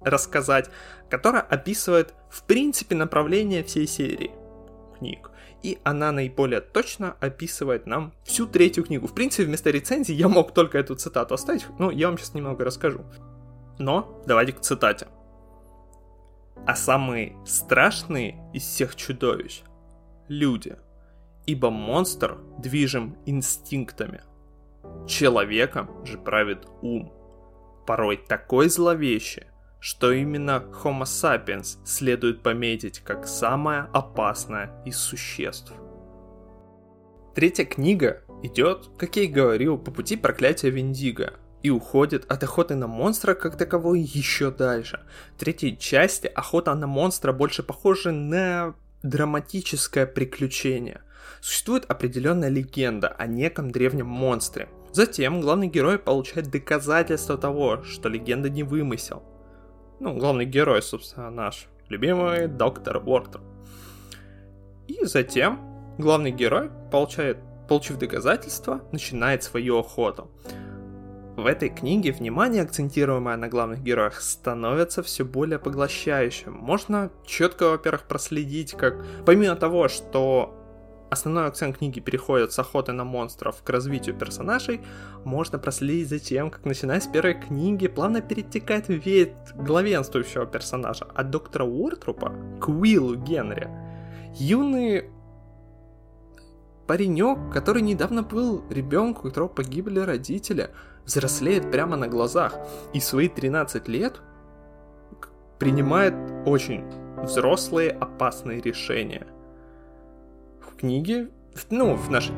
рассказать, 0.00 0.70
которая 1.10 1.42
описывает, 1.42 2.14
в 2.30 2.44
принципе, 2.44 2.94
направление 2.94 3.64
всей 3.64 3.86
серии 3.86 4.30
книг. 4.98 5.30
И 5.62 5.78
она 5.84 6.12
наиболее 6.12 6.60
точно 6.60 7.16
описывает 7.20 7.86
нам 7.86 8.12
всю 8.24 8.46
третью 8.46 8.84
книгу. 8.84 9.06
В 9.06 9.14
принципе, 9.14 9.44
вместо 9.44 9.70
рецензии 9.70 10.14
я 10.14 10.28
мог 10.28 10.52
только 10.54 10.78
эту 10.78 10.94
цитату 10.94 11.34
оставить, 11.34 11.66
но 11.78 11.90
я 11.90 12.08
вам 12.08 12.18
сейчас 12.18 12.34
немного 12.34 12.64
расскажу. 12.64 13.04
Но 13.78 14.22
давайте 14.26 14.52
к 14.52 14.60
цитате. 14.60 15.08
А 16.66 16.74
самые 16.74 17.36
страшные 17.44 18.38
из 18.52 18.62
всех 18.62 18.96
чудовищ— 18.96 19.62
люди, 20.28 20.76
ибо 21.46 21.70
монстр 21.70 22.38
движим 22.58 23.16
инстинктами. 23.26 24.22
Человеком 25.06 26.04
же 26.04 26.18
правит 26.18 26.66
ум, 26.82 27.12
порой 27.86 28.16
такой 28.16 28.68
зловещий, 28.68 29.44
что 29.80 30.12
именно 30.12 30.64
Homo 30.82 31.02
sapiens 31.02 31.78
следует 31.84 32.42
пометить 32.42 33.00
как 33.00 33.26
самое 33.26 33.88
опасное 33.92 34.70
из 34.84 34.96
существ. 34.96 35.72
Третья 37.34 37.64
книга 37.64 38.22
идет, 38.42 38.88
как 38.96 39.16
я 39.16 39.24
и 39.24 39.28
говорил, 39.28 39.78
по 39.78 39.90
пути 39.90 40.16
проклятия 40.16 40.70
Виндиго 40.70 41.34
и 41.62 41.70
уходит 41.70 42.30
от 42.30 42.42
охоты 42.42 42.74
на 42.74 42.86
монстра 42.86 43.34
как 43.34 43.56
таковой 43.56 44.00
еще 44.00 44.50
дальше. 44.50 45.00
В 45.34 45.40
третьей 45.40 45.76
части 45.78 46.26
охота 46.26 46.74
на 46.74 46.86
монстра 46.86 47.32
больше 47.32 47.62
похожа 47.62 48.12
на 48.12 48.74
драматическое 49.02 50.06
приключение. 50.06 51.02
Существует 51.40 51.84
определенная 51.88 52.48
легенда 52.48 53.08
о 53.08 53.26
неком 53.26 53.70
древнем 53.70 54.06
монстре. 54.06 54.68
Затем 54.92 55.40
главный 55.40 55.66
герой 55.66 55.98
получает 55.98 56.50
доказательство 56.50 57.36
того, 57.36 57.82
что 57.82 58.08
легенда 58.08 58.48
не 58.48 58.62
вымысел– 58.62 59.22
Ну, 59.98 60.14
главный 60.14 60.44
герой, 60.44 60.82
собственно, 60.82 61.30
наш 61.30 61.68
любимый 61.88 62.48
доктор 62.48 62.98
Уортер. 62.98 63.40
И 64.88 65.04
затем 65.04 65.58
главный 65.98 66.32
герой 66.32 66.70
получает, 66.92 67.38
получив 67.68 67.98
доказательства, 67.98 68.82
начинает 68.92 69.42
свою 69.42 69.78
охоту. 69.78 70.30
В 71.36 71.46
этой 71.46 71.68
книге 71.68 72.12
внимание, 72.12 72.62
акцентируемое 72.62 73.36
на 73.36 73.48
главных 73.48 73.82
героях, 73.82 74.20
становится 74.20 75.02
все 75.02 75.24
более 75.24 75.58
поглощающим. 75.58 76.52
Можно 76.52 77.10
четко, 77.26 77.70
во-первых, 77.70 78.04
проследить, 78.04 78.72
как 78.72 79.04
помимо 79.26 79.54
того, 79.56 79.88
что 79.88 80.55
основной 81.10 81.46
акцент 81.46 81.78
книги 81.78 82.00
переходит 82.00 82.52
с 82.52 82.58
охоты 82.58 82.92
на 82.92 83.04
монстров 83.04 83.62
к 83.62 83.70
развитию 83.70 84.16
персонажей, 84.16 84.80
можно 85.24 85.58
проследить 85.58 86.08
за 86.08 86.18
тем, 86.18 86.50
как 86.50 86.64
начиная 86.64 87.00
с 87.00 87.06
первой 87.06 87.34
книги 87.34 87.86
плавно 87.88 88.20
перетекает 88.20 88.88
вид 88.88 89.32
главенствующего 89.54 90.46
персонажа 90.46 91.06
от 91.14 91.30
доктора 91.30 91.64
Уортрупа 91.64 92.32
к 92.60 92.68
Уиллу 92.68 93.16
Генри. 93.16 93.68
Юный 94.34 95.10
паренек, 96.86 97.52
который 97.52 97.82
недавно 97.82 98.22
был 98.22 98.64
ребенком, 98.70 99.26
у 99.26 99.28
которого 99.28 99.48
погибли 99.48 100.00
родители, 100.00 100.70
взрослеет 101.04 101.70
прямо 101.70 101.96
на 101.96 102.08
глазах 102.08 102.54
и 102.92 103.00
свои 103.00 103.28
13 103.28 103.88
лет 103.88 104.20
принимает 105.58 106.14
очень 106.44 106.84
взрослые 107.22 107.90
опасные 107.90 108.60
решения. 108.60 109.26
В 110.76 110.80
книге, 110.80 111.30
ну, 111.70 111.94
в 111.94 112.10
нашей 112.10 112.34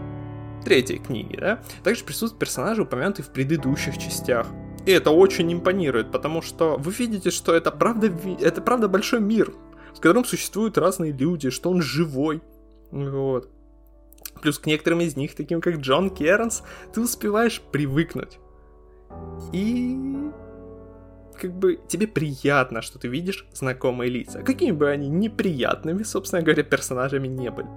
третьей 0.65 0.99
книге, 0.99 1.39
да, 1.41 1.63
также 1.83 2.05
присутствуют 2.05 2.39
персонажи, 2.39 2.83
упомянутые 2.83 3.27
в 3.27 3.31
предыдущих 3.31 3.99
частях. 3.99 4.47
И 4.87 4.93
это 4.93 5.11
очень 5.11 5.53
импонирует, 5.53 6.13
потому 6.13 6.41
что 6.41 6.77
вы 6.77 6.93
видите, 6.93 7.33
что 7.33 7.53
это 7.53 7.73
правда, 7.73 8.13
это 8.41 8.63
правда 8.63 8.87
большой 8.87 9.21
мир, 9.21 9.53
в 9.93 10.01
котором 10.01 10.25
существуют 10.25 10.79
разные 10.79 11.11
люди, 11.11 11.51
что 11.51 11.69
он 11.69 11.83
живой. 11.83 12.41
Вот. 12.93 13.51
Плюс 14.41 14.61
к 14.61 14.67
некоторым 14.67 15.01
из 15.01 15.17
них, 15.17 15.35
таким 15.35 15.61
как 15.61 15.79
Джон 15.79 16.11
Кернс, 16.11 16.63
ты 16.95 17.01
успеваешь 17.01 17.61
привыкнуть. 17.61 18.39
И 19.53 19.99
как 21.41 21.53
бы 21.53 21.81
тебе 21.89 22.07
приятно, 22.07 22.83
что 22.83 23.01
ты 23.01 23.09
видишь 23.09 23.49
знакомые 23.53 24.11
лица. 24.11 24.43
Какими 24.43 24.71
бы 24.71 24.89
они 24.89 25.09
неприятными, 25.09 26.05
собственно 26.05 26.41
говоря, 26.41 26.63
персонажами 26.63 27.27
не 27.27 27.51
были. 27.51 27.69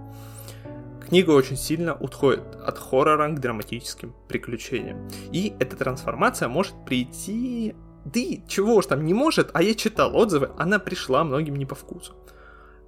Книга 1.08 1.32
очень 1.32 1.58
сильно 1.58 1.94
отходит 1.94 2.56
от 2.56 2.78
хоррора 2.78 3.30
к 3.30 3.40
драматическим 3.40 4.16
приключениям. 4.28 5.10
И 5.32 5.54
эта 5.60 5.76
трансформация 5.76 6.48
может 6.48 6.74
прийти... 6.86 7.76
Да 8.06 8.20
и 8.20 8.42
чего 8.48 8.76
уж 8.76 8.88
там 8.88 9.06
не 9.06 9.14
может, 9.14 9.52
а 9.54 9.62
я 9.62 9.76
читал 9.76 10.16
отзывы, 10.16 10.52
она 10.58 10.80
пришла 10.80 11.24
многим 11.24 11.56
не 11.56 11.66
по 11.68 11.76
вкусу. 11.76 12.16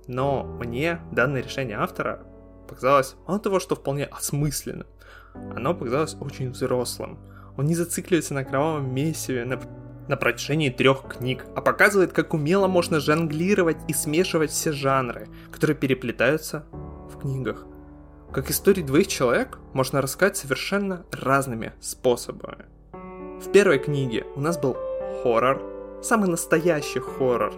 Но 0.08 0.44
мне 0.44 1.02
данное 1.12 1.44
решение 1.44 1.78
автора 1.78 2.26
показалось 2.68 3.16
мало 3.28 3.40
того, 3.40 3.60
что 3.60 3.76
вполне 3.76 4.06
осмысленным, 4.06 4.88
оно 5.56 5.74
показалось 5.74 6.16
очень 6.20 6.52
взрослым. 6.52 7.20
Он 7.58 7.66
не 7.66 7.76
зацикливается 7.76 8.34
на 8.34 8.44
кровавом 8.44 8.94
месиве, 8.94 9.46
на, 9.46 9.62
на 10.08 10.18
протяжении 10.18 10.70
трех 10.70 11.04
книг, 11.08 11.46
а 11.56 11.62
показывает, 11.62 12.12
как 12.12 12.34
умело 12.34 12.68
можно 12.68 13.00
жонглировать 13.00 13.78
и 13.88 13.94
смешивать 13.94 14.52
все 14.52 14.72
жанры, 14.72 15.28
которые 15.52 15.78
переплетаются 15.78 16.66
в 16.72 17.20
книгах. 17.20 17.66
Как 18.34 18.50
истории 18.50 18.82
двоих 18.82 19.08
человек 19.08 19.60
можно 19.74 20.02
рассказать 20.02 20.38
совершенно 20.38 21.06
разными 21.12 21.74
способами. 21.80 22.66
В 23.40 23.52
первой 23.52 23.78
книге 23.78 24.26
у 24.36 24.40
нас 24.40 24.58
был 24.58 24.76
хоррор, 25.22 25.62
самый 26.02 26.30
настоящий 26.30 27.00
хоррор. 27.00 27.54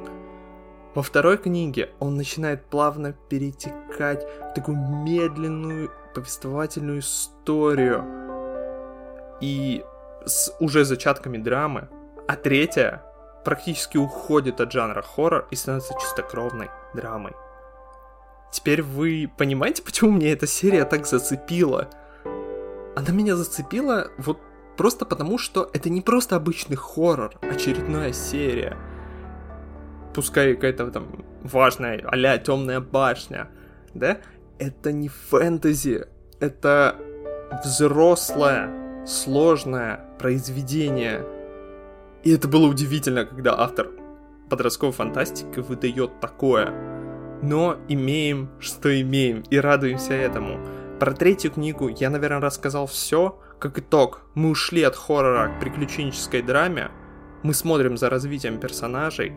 Во 0.93 1.01
второй 1.01 1.37
книге 1.37 1.91
он 1.99 2.17
начинает 2.17 2.65
плавно 2.65 3.13
перетекать 3.13 4.25
в 4.25 4.53
такую 4.53 4.77
медленную 4.77 5.91
повествовательную 6.13 6.99
историю, 6.99 8.03
и 9.39 9.81
с 10.25 10.53
уже 10.59 10.83
зачатками 10.83 11.37
драмы, 11.37 11.87
а 12.27 12.35
третья 12.35 13.01
практически 13.45 13.95
уходит 13.95 14.59
от 14.59 14.73
жанра 14.73 15.01
хоррор 15.01 15.47
и 15.51 15.55
становится 15.55 15.93
чистокровной 16.01 16.69
драмой. 16.93 17.33
Теперь 18.51 18.81
вы 18.81 19.29
понимаете, 19.37 19.83
почему 19.83 20.11
мне 20.11 20.31
эта 20.31 20.47
серия 20.47 20.85
так 20.85 21.05
зацепила? 21.05 21.89
Она 22.95 23.11
меня 23.11 23.35
зацепила 23.35 24.11
вот 24.17 24.39
просто 24.77 25.05
потому, 25.05 25.37
что 25.37 25.69
это 25.73 25.89
не 25.89 26.01
просто 26.01 26.35
обычный 26.35 26.77
хоррор, 26.77 27.35
очередная 27.41 28.13
серия. 28.13 28.77
Пускай 30.13 30.55
какая-то 30.55 30.91
там 30.91 31.25
важная 31.43 32.01
а 32.07 32.37
темная 32.37 32.79
башня, 32.79 33.49
да? 33.93 34.19
Это 34.57 34.93
не 34.93 35.09
фэнтези, 35.09 36.05
это 36.39 36.95
взрослая 37.63 39.05
сложное 39.05 40.05
произведение. 40.17 41.25
И 42.23 42.33
это 42.33 42.47
было 42.47 42.67
удивительно, 42.67 43.25
когда 43.25 43.59
автор 43.59 43.91
подростковой 44.49 44.93
фантастики 44.93 45.59
выдает 45.59 46.19
такое. 46.19 46.94
Но 47.41 47.77
имеем, 47.87 48.49
что 48.59 48.99
имеем, 49.01 49.43
и 49.49 49.57
радуемся 49.57 50.13
этому. 50.13 50.59
Про 50.99 51.13
третью 51.13 51.51
книгу 51.51 51.89
я, 51.89 52.09
наверное, 52.09 52.39
рассказал 52.39 52.87
все. 52.87 53.39
Как 53.59 53.77
итог, 53.79 54.21
мы 54.33 54.49
ушли 54.49 54.83
от 54.83 54.95
хоррора 54.95 55.53
к 55.55 55.59
приключенческой 55.59 56.41
драме. 56.41 56.89
Мы 57.43 57.53
смотрим 57.53 57.97
за 57.97 58.09
развитием 58.09 58.59
персонажей. 58.59 59.33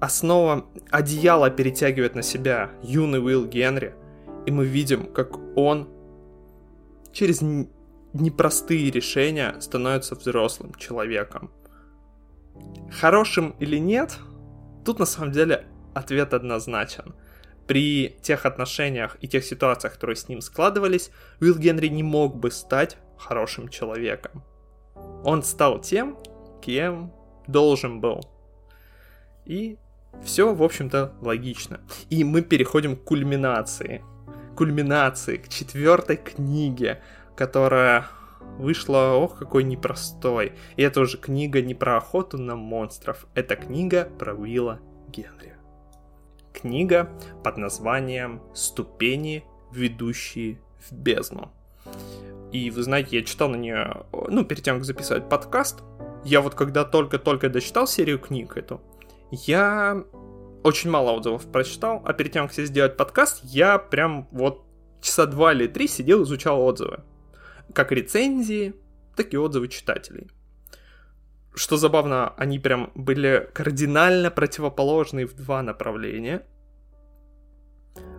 Основа 0.00 0.66
одеяла 0.90 1.50
перетягивает 1.50 2.14
на 2.14 2.22
себя 2.22 2.70
юный 2.82 3.24
Уилл 3.24 3.46
Генри. 3.46 3.94
И 4.46 4.50
мы 4.50 4.64
видим, 4.64 5.06
как 5.06 5.38
он 5.56 5.88
через 7.12 7.40
непростые 8.12 8.90
решения 8.90 9.54
становится 9.60 10.14
взрослым 10.14 10.74
человеком. 10.74 11.50
Хорошим 12.90 13.54
или 13.58 13.78
нет, 13.78 14.18
тут 14.84 14.98
на 14.98 15.06
самом 15.06 15.32
деле 15.32 15.66
ответ 15.94 16.34
однозначен. 16.34 17.14
При 17.66 18.16
тех 18.22 18.44
отношениях 18.44 19.16
и 19.20 19.28
тех 19.28 19.44
ситуациях, 19.44 19.94
которые 19.94 20.16
с 20.16 20.28
ним 20.28 20.40
складывались, 20.40 21.10
Уилл 21.40 21.56
Генри 21.56 21.88
не 21.88 22.02
мог 22.02 22.36
бы 22.36 22.50
стать 22.50 22.98
хорошим 23.16 23.68
человеком. 23.68 24.42
Он 25.24 25.42
стал 25.42 25.80
тем, 25.80 26.18
кем 26.60 27.12
должен 27.46 28.00
был. 28.00 28.20
И 29.44 29.78
все, 30.24 30.54
в 30.54 30.62
общем-то, 30.62 31.14
логично. 31.20 31.80
И 32.10 32.24
мы 32.24 32.42
переходим 32.42 32.96
к 32.96 33.04
кульминации 33.04 34.02
кульминации, 34.54 35.36
к 35.36 35.48
четвертой 35.48 36.16
книге, 36.16 37.02
которая 37.36 38.06
вышла, 38.58 39.14
ох, 39.14 39.38
какой 39.38 39.64
непростой. 39.64 40.52
И 40.76 40.82
это 40.82 41.00
уже 41.00 41.18
книга 41.18 41.62
не 41.62 41.74
про 41.74 41.96
охоту 41.96 42.38
на 42.38 42.56
монстров, 42.56 43.26
это 43.34 43.56
книга 43.56 44.08
про 44.18 44.34
Уилла 44.34 44.80
Генри. 45.08 45.56
Книга 46.52 47.10
под 47.42 47.56
названием 47.56 48.42
«Ступени, 48.54 49.44
ведущие 49.72 50.60
в 50.78 50.92
бездну». 50.92 51.50
И 52.52 52.70
вы 52.70 52.82
знаете, 52.82 53.18
я 53.18 53.24
читал 53.24 53.48
на 53.48 53.56
нее, 53.56 54.04
ну, 54.28 54.44
перед 54.44 54.62
тем, 54.62 54.76
как 54.76 54.84
записывать 54.84 55.28
подкаст, 55.28 55.82
я 56.24 56.40
вот 56.40 56.54
когда 56.54 56.84
только-только 56.84 57.48
дочитал 57.48 57.86
серию 57.86 58.18
книг 58.18 58.56
эту, 58.56 58.80
я 59.30 60.04
очень 60.62 60.90
мало 60.90 61.12
отзывов 61.12 61.50
прочитал, 61.50 62.02
а 62.04 62.12
перед 62.12 62.32
тем, 62.32 62.46
как 62.46 62.56
сделать 62.56 62.96
подкаст, 62.96 63.40
я 63.42 63.78
прям 63.78 64.28
вот 64.30 64.64
часа 65.00 65.26
два 65.26 65.52
или 65.52 65.66
три 65.66 65.88
сидел, 65.88 66.22
изучал 66.22 66.62
отзывы. 66.62 67.00
Как 67.74 67.90
рецензии, 67.90 68.74
так 69.16 69.32
и 69.32 69.38
отзывы 69.38 69.68
читателей. 69.68 70.28
Что 71.54 71.76
забавно, 71.76 72.32
они 72.36 72.58
прям 72.58 72.90
были 72.94 73.48
кардинально 73.52 74.30
противоположные 74.30 75.26
в 75.26 75.34
два 75.34 75.62
направления. 75.62 76.46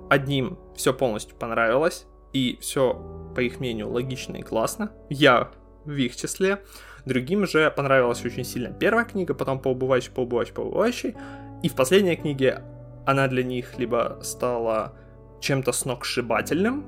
Одним 0.10 0.60
все 0.76 0.94
полностью 0.94 1.36
понравилось, 1.36 2.06
и 2.32 2.58
все, 2.62 3.32
по 3.36 3.40
их 3.40 3.60
мнению, 3.60 3.90
логично 3.90 4.38
и 4.38 4.42
классно. 4.44 4.92
Я 5.10 5.52
в 5.86 5.92
их 5.92 6.16
числе. 6.16 6.64
Другим 7.06 7.48
же 7.48 7.72
понравилась 7.72 8.24
очень 8.24 8.44
сильно 8.44 8.72
первая 8.72 9.06
книга, 9.06 9.34
потом 9.34 9.60
по 9.60 9.70
убывающей, 9.70 10.12
по 10.12 10.22
убывающей, 10.22 10.54
по 10.54 10.62
убывающей. 10.62 11.16
И 11.64 11.70
в 11.70 11.76
последней 11.76 12.16
книге 12.16 12.64
она 13.06 13.28
для 13.28 13.44
них 13.44 13.78
либо 13.78 14.20
стала 14.22 14.96
чем-то 15.42 15.72
сногсшибательным, 15.72 16.86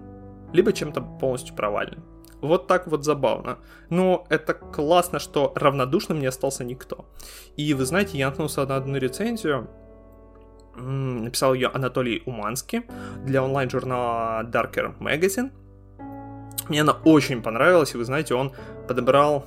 либо 0.54 0.72
чем-то 0.72 1.02
полностью 1.02 1.56
провальным. 1.56 2.15
Вот 2.46 2.68
так 2.68 2.88
вот 2.88 3.04
забавно. 3.04 3.58
Но 3.90 4.26
это 4.30 4.54
классно, 4.54 5.20
что 5.20 5.54
равнодушным 5.56 6.20
не 6.20 6.28
остался 6.28 6.64
никто. 6.64 7.06
И 7.58 7.74
вы 7.74 7.86
знаете, 7.86 8.18
я 8.18 8.28
наткнулся 8.28 8.66
на 8.66 8.76
одну 8.76 8.98
рецензию, 8.98 9.70
написал 10.76 11.54
ее 11.54 11.70
Анатолий 11.70 12.24
Уманский 12.26 12.84
для 13.26 13.44
онлайн-журнала 13.44 14.44
Darker 14.44 14.98
Magazine. 15.00 15.52
Мне 16.70 16.82
она 16.82 16.98
очень 17.04 17.42
понравилась, 17.42 17.94
и 17.94 17.98
вы 17.98 18.06
знаете, 18.06 18.34
он 18.34 18.52
подобрал 18.88 19.46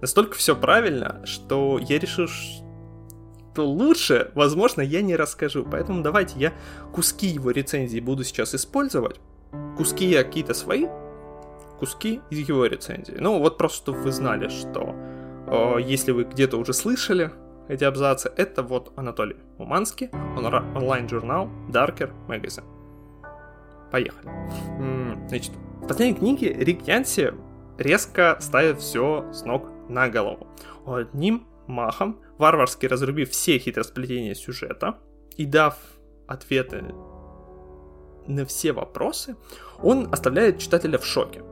настолько 0.00 0.36
все 0.36 0.54
правильно, 0.54 1.22
что 1.24 1.78
я 1.78 1.98
решил, 1.98 2.28
что 2.28 3.66
лучше, 3.66 4.30
возможно, 4.34 4.82
я 4.82 5.00
не 5.00 5.16
расскажу. 5.16 5.64
Поэтому 5.64 6.02
давайте 6.02 6.38
я 6.38 6.52
куски 6.92 7.26
его 7.26 7.50
рецензии 7.50 8.00
буду 8.00 8.22
сейчас 8.22 8.54
использовать. 8.54 9.20
Куски 9.76 10.06
я 10.06 10.22
какие-то 10.22 10.52
свои, 10.52 10.86
куски 11.78 12.20
из 12.30 12.48
его 12.48 12.66
рецензии. 12.66 13.16
Ну, 13.18 13.38
вот 13.38 13.58
просто 13.58 13.78
чтобы 13.78 13.98
вы 13.98 14.12
знали, 14.12 14.48
что 14.48 14.94
э, 15.46 15.76
если 15.80 16.12
вы 16.12 16.24
где-то 16.24 16.56
уже 16.56 16.72
слышали 16.72 17.30
эти 17.68 17.84
абзацы, 17.84 18.30
это 18.36 18.62
вот 18.62 18.92
Анатолий 18.96 19.36
Уманский, 19.58 20.10
онлайн-журнал 20.74 21.48
Darker 21.68 22.12
Magazine. 22.28 22.64
Поехали. 23.90 24.30
Значит, 25.28 25.52
в 25.82 25.88
последней 25.88 26.18
книге 26.18 26.52
Рик 26.52 26.86
Янси 26.86 27.32
резко 27.78 28.36
ставит 28.40 28.80
все 28.80 29.30
с 29.32 29.44
ног 29.44 29.68
на 29.88 30.08
голову. 30.08 30.46
Одним 30.86 31.46
махом, 31.66 32.20
варварски 32.38 32.86
разрубив 32.86 33.30
все 33.30 33.58
хитросплетения 33.58 34.34
сюжета 34.34 34.98
и 35.36 35.46
дав 35.46 35.76
ответы 36.26 36.84
на 38.26 38.44
все 38.44 38.72
вопросы, 38.72 39.36
он 39.82 40.08
оставляет 40.12 40.58
читателя 40.58 40.98
в 40.98 41.04
шоке. 41.04 41.42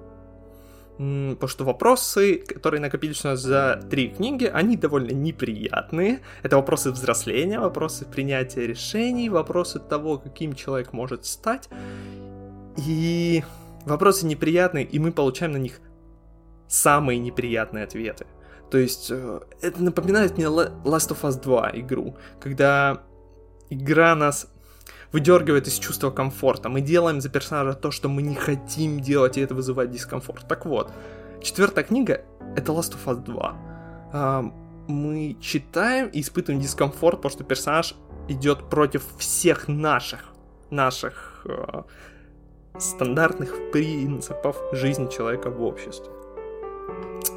Потому 0.96 1.48
что 1.48 1.64
вопросы, 1.64 2.36
которые 2.36 2.80
накопились 2.80 3.24
у 3.24 3.28
нас 3.28 3.40
за 3.40 3.80
три 3.90 4.10
книги, 4.10 4.44
они 4.44 4.76
довольно 4.76 5.10
неприятные. 5.10 6.20
Это 6.44 6.56
вопросы 6.56 6.92
взросления, 6.92 7.58
вопросы 7.58 8.04
принятия 8.04 8.66
решений, 8.66 9.28
вопросы 9.28 9.80
того, 9.80 10.18
каким 10.18 10.54
человек 10.54 10.92
может 10.92 11.26
стать. 11.26 11.68
И 12.86 13.42
вопросы 13.86 14.26
неприятные, 14.26 14.84
и 14.84 14.98
мы 15.00 15.10
получаем 15.10 15.52
на 15.52 15.58
них 15.58 15.80
самые 16.68 17.18
неприятные 17.18 17.84
ответы. 17.84 18.26
То 18.70 18.78
есть 18.78 19.10
э, 19.10 19.40
это 19.62 19.82
напоминает 19.82 20.36
мне 20.36 20.46
Last 20.46 21.10
of 21.10 21.22
Us 21.22 21.40
2 21.40 21.72
игру, 21.74 22.16
когда 22.40 23.02
игра 23.68 24.14
нас 24.14 24.48
выдергивает 25.14 25.68
из 25.68 25.78
чувства 25.78 26.10
комфорта. 26.10 26.68
Мы 26.68 26.80
делаем 26.80 27.20
за 27.20 27.28
персонажа 27.28 27.74
то, 27.74 27.92
что 27.92 28.08
мы 28.08 28.22
не 28.22 28.34
хотим 28.34 28.98
делать, 28.98 29.38
и 29.38 29.40
это 29.40 29.54
вызывает 29.54 29.92
дискомфорт. 29.92 30.48
Так 30.48 30.66
вот, 30.66 30.92
четвертая 31.40 31.84
книга— 31.84 32.24
это 32.56 32.72
Last 32.72 32.96
of 32.96 33.04
Us 33.06 33.22
2. 33.22 34.52
Мы 34.88 35.36
читаем 35.40 36.08
и 36.08 36.20
испытываем 36.20 36.60
дискомфорт, 36.60 37.18
потому 37.18 37.30
что 37.30 37.44
персонаж 37.44 37.94
идет 38.28 38.68
против 38.68 39.02
всех 39.18 39.68
наших, 39.68 40.34
наших 40.70 41.46
э, 41.48 41.82
стандартных 42.78 43.70
принципов 43.70 44.56
жизни 44.72 45.08
человека 45.08 45.48
в 45.48 45.62
обществе. 45.62 46.13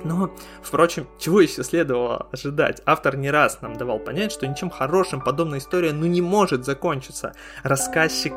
Но, 0.03 0.31
впрочем, 0.61 1.07
чего 1.17 1.41
еще 1.41 1.63
следовало 1.63 2.27
ожидать? 2.31 2.81
Автор 2.85 3.17
не 3.17 3.31
раз 3.31 3.61
нам 3.61 3.75
давал 3.75 3.99
понять, 3.99 4.31
что 4.31 4.47
ничем 4.47 4.69
хорошим 4.69 5.21
подобная 5.21 5.59
история 5.59 5.91
ну 5.91 6.05
не 6.05 6.21
может 6.21 6.65
закончиться. 6.65 7.33
Рассказчик 7.63 8.33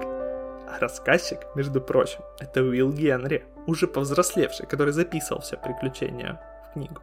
рассказчик, 0.78 1.40
между 1.54 1.80
прочим, 1.80 2.20
это 2.38 2.62
Уилл 2.62 2.92
Генри, 2.92 3.44
уже 3.66 3.86
повзрослевший, 3.86 4.66
который 4.66 4.92
записывал 4.92 5.40
все 5.40 5.56
приключения 5.56 6.40
в 6.68 6.74
книгу. 6.74 7.02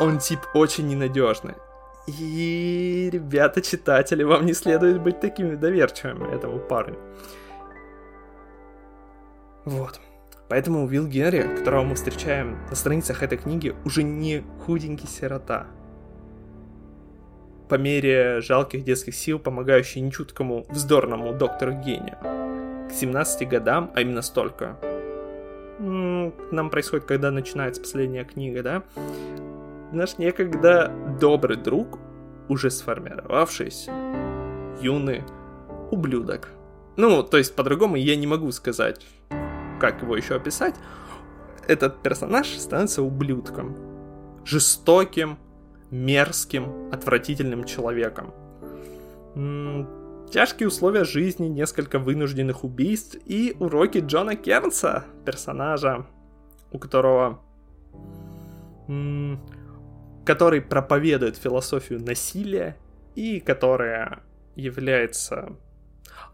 Он 0.00 0.18
тип 0.18 0.40
очень 0.54 0.88
ненадежный. 0.88 1.54
И, 2.06 3.08
ребята, 3.12 3.60
читатели, 3.60 4.22
вам 4.22 4.46
не 4.46 4.54
следует 4.54 5.00
быть 5.00 5.20
такими 5.20 5.54
доверчивыми 5.54 6.34
этому 6.34 6.58
парню. 6.58 6.98
Вот. 9.64 10.00
Поэтому 10.50 10.84
Уилл 10.84 11.06
Генри, 11.06 11.42
которого 11.58 11.84
мы 11.84 11.94
встречаем 11.94 12.58
на 12.68 12.74
страницах 12.74 13.22
этой 13.22 13.38
книги, 13.38 13.72
уже 13.84 14.02
не 14.02 14.42
худенький 14.66 15.06
сирота. 15.06 15.68
По 17.68 17.76
мере 17.76 18.40
жалких 18.40 18.82
детских 18.82 19.14
сил, 19.14 19.38
помогающий 19.38 20.00
нечуткому 20.00 20.66
вздорному 20.68 21.32
доктору 21.32 21.70
гению. 21.72 22.18
К 22.88 22.92
17 22.92 23.48
годам, 23.48 23.92
а 23.94 24.00
именно 24.00 24.22
столько, 24.22 24.76
нам 25.78 26.68
происходит, 26.68 27.06
когда 27.06 27.30
начинается 27.30 27.80
последняя 27.80 28.24
книга, 28.24 28.64
да, 28.64 28.82
наш 29.92 30.18
некогда 30.18 30.92
добрый 31.20 31.58
друг, 31.58 32.00
уже 32.48 32.72
сформировавшийся, 32.72 33.92
юный 34.80 35.22
ублюдок. 35.92 36.48
Ну, 36.96 37.22
то 37.22 37.38
есть 37.38 37.54
по-другому 37.54 37.94
я 37.94 38.16
не 38.16 38.26
могу 38.26 38.50
сказать 38.50 39.06
как 39.80 40.02
его 40.02 40.16
еще 40.16 40.36
описать, 40.36 40.76
этот 41.66 42.02
персонаж 42.02 42.46
становится 42.56 43.02
ублюдком. 43.02 43.76
Жестоким, 44.44 45.38
мерзким, 45.90 46.90
отвратительным 46.92 47.64
человеком. 47.64 48.32
Тяжкие 50.30 50.68
условия 50.68 51.04
жизни, 51.04 51.46
несколько 51.46 51.98
вынужденных 51.98 52.62
убийств 52.62 53.16
и 53.24 53.56
уроки 53.58 53.98
Джона 53.98 54.36
Кернса, 54.36 55.04
персонажа, 55.24 56.06
у 56.70 56.78
которого... 56.78 57.40
Который 60.24 60.60
проповедует 60.60 61.36
философию 61.36 62.00
насилия 62.00 62.76
и 63.14 63.40
которая 63.40 64.22
является 64.54 65.56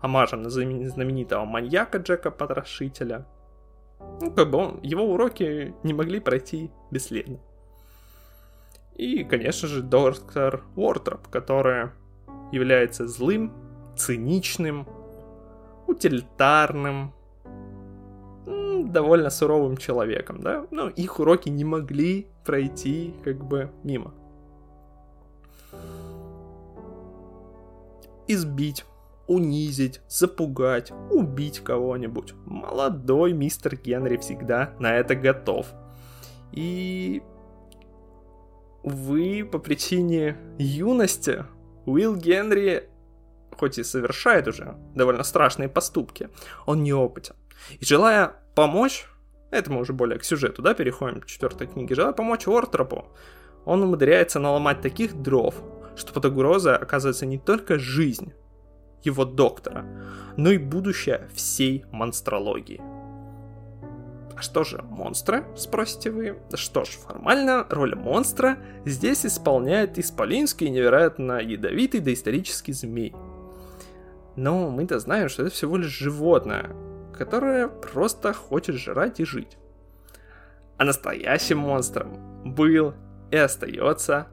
омажем 0.01 0.43
на 0.43 0.51
знаменитого 0.51 1.45
маньяка 1.45 1.99
Джека 1.99 2.31
Потрошителя– 2.31 3.27
ну, 4.21 4.31
как 4.31 4.51
бы 4.51 4.59
он, 4.59 4.81
его 4.83 5.05
уроки 5.05 5.75
не 5.83 5.95
могли 5.95 6.21
пройти 6.21 6.71
бесследно. 6.91 7.39
И, 8.95 9.25
конечно 9.25 9.69
же, 9.69 9.83
доктор 9.83 10.65
Уортроп, 10.75 11.29
который 11.29 11.91
является 12.51 13.07
злым, 13.07 13.53
циничным, 13.97 14.87
утилитарным, 15.87 17.13
довольно 18.93 19.31
суровым 19.31 19.77
человеком, 19.77 20.41
да? 20.41 20.67
Но 20.71 20.89
их 20.89 21.21
уроки 21.21 21.49
не 21.49 21.65
могли 21.65 22.29
пройти 22.45 23.15
как 23.25 23.45
бы 23.45 23.71
мимо. 23.83 24.15
Избить 28.29 28.85
унизить, 29.27 30.01
запугать, 30.09 30.93
убить 31.11 31.61
кого-нибудь. 31.61 32.35
Молодой 32.45 33.33
мистер 33.33 33.77
Генри 33.77 34.16
всегда 34.18 34.74
на 34.79 34.97
это 34.97 35.14
готов. 35.14 35.66
И 36.53 37.22
вы 38.83 39.45
по 39.51 39.59
причине 39.59 40.37
юности 40.59 41.45
Уилл 41.87 42.16
Генри, 42.16 42.89
хоть 43.51 43.79
и 43.79 43.85
совершает 43.85 44.49
уже 44.49 44.77
довольно 44.95 45.24
страшные 45.24 45.68
поступки, 45.68 46.29
он 46.66 46.83
неопытен. 46.83 47.35
И 47.81 47.85
желая 47.85 48.35
помочь, 48.55 49.07
это 49.51 49.72
мы 49.72 49.81
уже 49.81 49.93
более 49.93 50.18
к 50.18 50.24
сюжету, 50.24 50.62
да, 50.62 50.74
переходим 50.74 51.20
к 51.20 51.27
четвертой 51.27 51.66
книге, 51.66 51.95
желая 51.95 52.12
помочь 52.12 52.47
Ортропу, 52.47 53.07
он 53.64 53.83
умудряется 53.83 54.39
наломать 54.39 54.81
таких 54.81 55.14
дров, 55.14 55.57
что 55.97 56.12
под 56.12 56.27
угрозой 56.27 56.77
оказывается 56.77 57.27
не 57.27 57.39
только 57.39 57.79
жизнь, 57.79 58.33
его 59.03 59.25
доктора, 59.25 59.85
но 60.37 60.51
и 60.51 60.59
будущее 60.59 61.29
всей 61.35 61.85
монстрологии. 61.91 62.81
А 64.37 64.43
что 64.43 64.65
же 64.65 64.83
монстры, 64.83 65.47
спросите 65.57 66.11
вы? 66.11 66.39
Что 66.55 66.85
ж, 66.85 66.89
формально 66.89 67.67
роль 67.71 67.95
монстра 67.95 68.59
здесь 68.85 69.25
исполняет 69.25 69.99
исполинский 69.99 70.69
невероятно 70.69 71.41
ядовитый 71.41 72.01
доисторический 72.01 72.75
змей. 72.75 73.15
Но 74.37 74.69
мы-то 74.69 74.99
знаем, 74.99 75.31
что 75.31 75.43
это 75.45 75.55
всего 75.55 75.79
лишь 75.79 75.99
животное, 75.99 76.71
которое 77.17 77.69
просто 77.69 78.35
хочет 78.35 78.77
жрать 78.77 79.21
и 79.21 79.25
жить. 79.25 79.57
А 80.77 80.85
настоящим 80.85 81.59
монстром 81.59 82.45
был 82.45 82.93
и 83.31 83.37
остается 83.37 84.27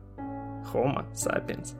Homo 0.73 1.05
sapiens. 1.13 1.75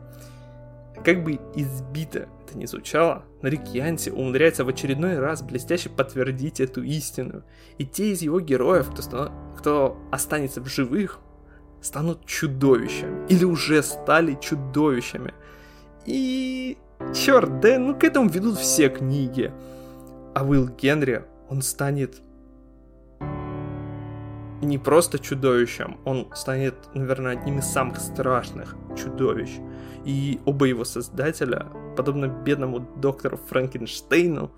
Как 1.04 1.24
бы 1.24 1.39
избито 1.56 2.30
это 2.54 2.58
ни 2.58 2.66
звучало, 2.66 3.26
но 3.41 3.49
Рикьянси 3.49 4.10
умудряется 4.10 4.64
в 4.64 4.70
очередной 4.70 5.20
раз 5.20 5.41
блестяще 5.41 5.89
подтвердить 5.89 6.60
эту 6.60 6.84
истину. 6.84 7.43
И 7.78 7.86
те 7.86 8.12
из 8.12 8.22
его 8.22 8.39
героев, 8.39 8.91
кто, 8.91 9.01
станов... 9.01 9.32
кто 9.58 9.97
останется 10.12 10.62
в 10.62 10.68
живых, 10.68 11.20
станут 11.82 12.26
чудовищами. 12.26 13.28
Или 13.28 13.43
уже 13.43 13.84
стали 13.84 14.38
чудовищами. 14.39 15.34
И... 16.06 16.78
Черт, 17.14 17.60
да 17.60 17.78
ну 17.80 17.99
к 17.99 18.04
этому 18.06 18.30
ведут 18.30 18.58
все 18.58 18.88
книги. 18.88 19.51
А 20.36 20.45
Уилл 20.45 20.70
Генри, 20.70 21.26
он 21.49 21.62
станет 21.62 22.22
не 24.64 24.78
просто 24.78 25.20
чудовищем, 25.20 25.99
он 26.05 26.30
станет, 26.36 26.76
наверное, 26.93 27.34
одним 27.34 27.59
из 27.59 27.66
самых 27.66 27.97
страшных 27.99 28.76
чудовищ. 28.97 29.51
И 30.05 30.39
оба 30.45 30.66
его 30.66 30.84
создателя, 30.84 31.68
подобно 31.95 32.28
бедному 32.28 32.80
доктору 32.80 33.38
Франкенштейну, 33.38 34.51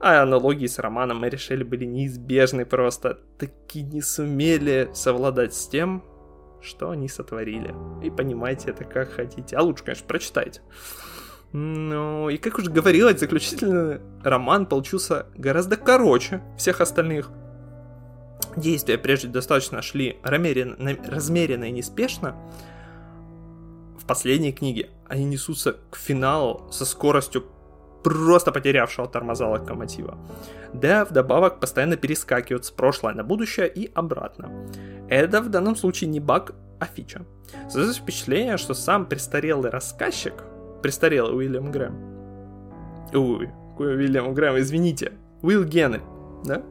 а 0.00 0.22
аналогии 0.22 0.66
с 0.66 0.78
романом 0.78 1.20
Мэри 1.20 1.36
Шелли 1.36 1.62
были 1.62 1.84
неизбежны 1.84 2.64
просто, 2.64 3.18
таки 3.38 3.82
не 3.82 4.00
сумели 4.00 4.90
совладать 4.94 5.54
с 5.54 5.68
тем, 5.68 6.02
что 6.62 6.90
они 6.90 7.08
сотворили. 7.08 7.74
И 8.02 8.10
понимайте 8.10 8.70
это 8.70 8.84
как 8.84 9.10
хотите. 9.10 9.56
А 9.56 9.62
лучше, 9.62 9.84
конечно, 9.84 10.06
прочитайте. 10.06 10.62
Ну, 11.52 12.28
и 12.28 12.36
как 12.36 12.58
уже 12.58 12.70
говорилось, 12.70 13.18
заключительный 13.18 14.00
роман 14.22 14.66
получился 14.66 15.26
гораздо 15.36 15.76
короче 15.76 16.42
всех 16.56 16.80
остальных. 16.80 17.30
Действия 18.56 18.98
прежде 18.98 19.28
достаточно 19.28 19.82
шли 19.82 20.18
размеренно, 20.22 21.64
и 21.64 21.70
неспешно. 21.70 22.36
В 23.98 24.06
последней 24.06 24.52
книге 24.52 24.90
они 25.08 25.24
несутся 25.24 25.76
к 25.90 25.96
финалу 25.96 26.66
со 26.72 26.84
скоростью 26.84 27.44
просто 28.02 28.50
потерявшего 28.50 29.08
тормоза 29.08 29.46
локомотива. 29.46 30.18
Да, 30.72 31.04
вдобавок 31.04 31.60
постоянно 31.60 31.96
перескакивают 31.96 32.64
с 32.64 32.70
прошлое 32.70 33.14
на 33.14 33.24
будущее 33.24 33.68
и 33.68 33.90
обратно. 33.94 34.50
Это 35.08 35.40
в 35.42 35.48
данном 35.48 35.76
случае 35.76 36.08
не 36.08 36.20
баг, 36.20 36.54
а 36.78 36.86
фича. 36.86 37.24
Создается 37.64 38.00
впечатление, 38.00 38.56
что 38.56 38.74
сам 38.74 39.06
престарелый 39.06 39.70
рассказчик, 39.70 40.34
престарелый 40.82 41.36
Уильям 41.36 41.70
Грэм, 41.70 41.94
ой, 43.12 43.50
Уильям 43.78 44.34
Грэм, 44.34 44.58
извините, 44.58 45.12
Уилл 45.42 45.64
Генри, 45.64 46.00
да? 46.44 46.62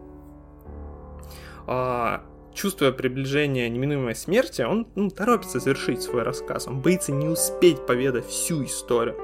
А, 1.71 2.23
чувствуя 2.51 2.91
приближение 2.91 3.69
неминуемой 3.69 4.15
смерти, 4.15 4.63
он 4.63 4.87
ну, 4.95 5.11
торопится 5.11 5.59
завершить 5.59 6.01
свой 6.01 6.23
рассказ. 6.23 6.65
Он 6.65 6.81
боится 6.81 7.11
не 7.11 7.27
успеть 7.27 7.85
поведать 7.85 8.25
всю 8.25 8.65
историю. 8.65 9.15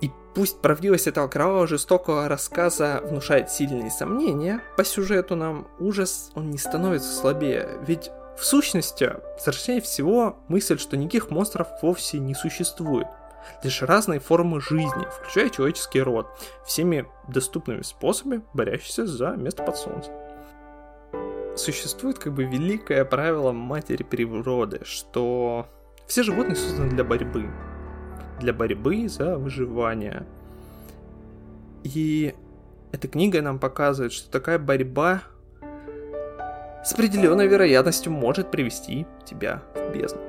И 0.00 0.08
пусть 0.36 0.60
правдивость 0.60 1.08
этого 1.08 1.26
кровавого 1.26 1.66
жестокого 1.66 2.28
рассказа 2.28 3.00
внушает 3.02 3.50
сильные 3.50 3.90
сомнения, 3.90 4.62
по 4.76 4.84
сюжету 4.84 5.34
нам 5.34 5.66
ужас, 5.80 6.30
он 6.36 6.50
не 6.50 6.58
становится 6.58 7.12
слабее. 7.12 7.68
Ведь 7.84 8.12
в 8.38 8.44
сущности, 8.44 9.14
страшнее 9.40 9.80
всего 9.80 10.38
мысль, 10.46 10.78
что 10.78 10.96
никаких 10.96 11.30
монстров 11.30 11.66
вовсе 11.82 12.20
не 12.20 12.36
существует. 12.36 13.08
Лишь 13.64 13.82
разные 13.82 14.20
формы 14.20 14.60
жизни, 14.60 15.08
включая 15.18 15.50
человеческий 15.50 16.00
род, 16.00 16.28
всеми 16.64 17.08
доступными 17.26 17.82
способами, 17.82 18.42
борящиеся 18.54 19.06
за 19.06 19.30
место 19.30 19.64
под 19.64 19.76
солнцем. 19.76 20.14
Существует 21.54 22.18
как 22.18 22.32
бы 22.32 22.44
великое 22.44 23.04
правило 23.04 23.52
матери 23.52 24.02
природы, 24.02 24.80
что 24.84 25.66
все 26.06 26.22
животные 26.22 26.56
созданы 26.56 26.90
для 26.90 27.04
борьбы, 27.04 27.50
для 28.40 28.52
борьбы 28.52 29.08
за 29.08 29.38
выживание. 29.38 30.26
И 31.84 32.34
эта 32.90 33.08
книга 33.08 33.42
нам 33.42 33.58
показывает, 33.58 34.12
что 34.12 34.30
такая 34.30 34.58
борьба 34.58 35.22
с 36.84 36.92
определенной 36.92 37.46
вероятностью 37.46 38.12
может 38.12 38.50
привести 38.50 39.06
тебя 39.24 39.62
в 39.74 39.92
бездну. 39.92 40.20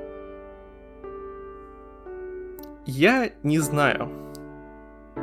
Я 2.86 3.30
не 3.42 3.60
знаю, 3.60 4.10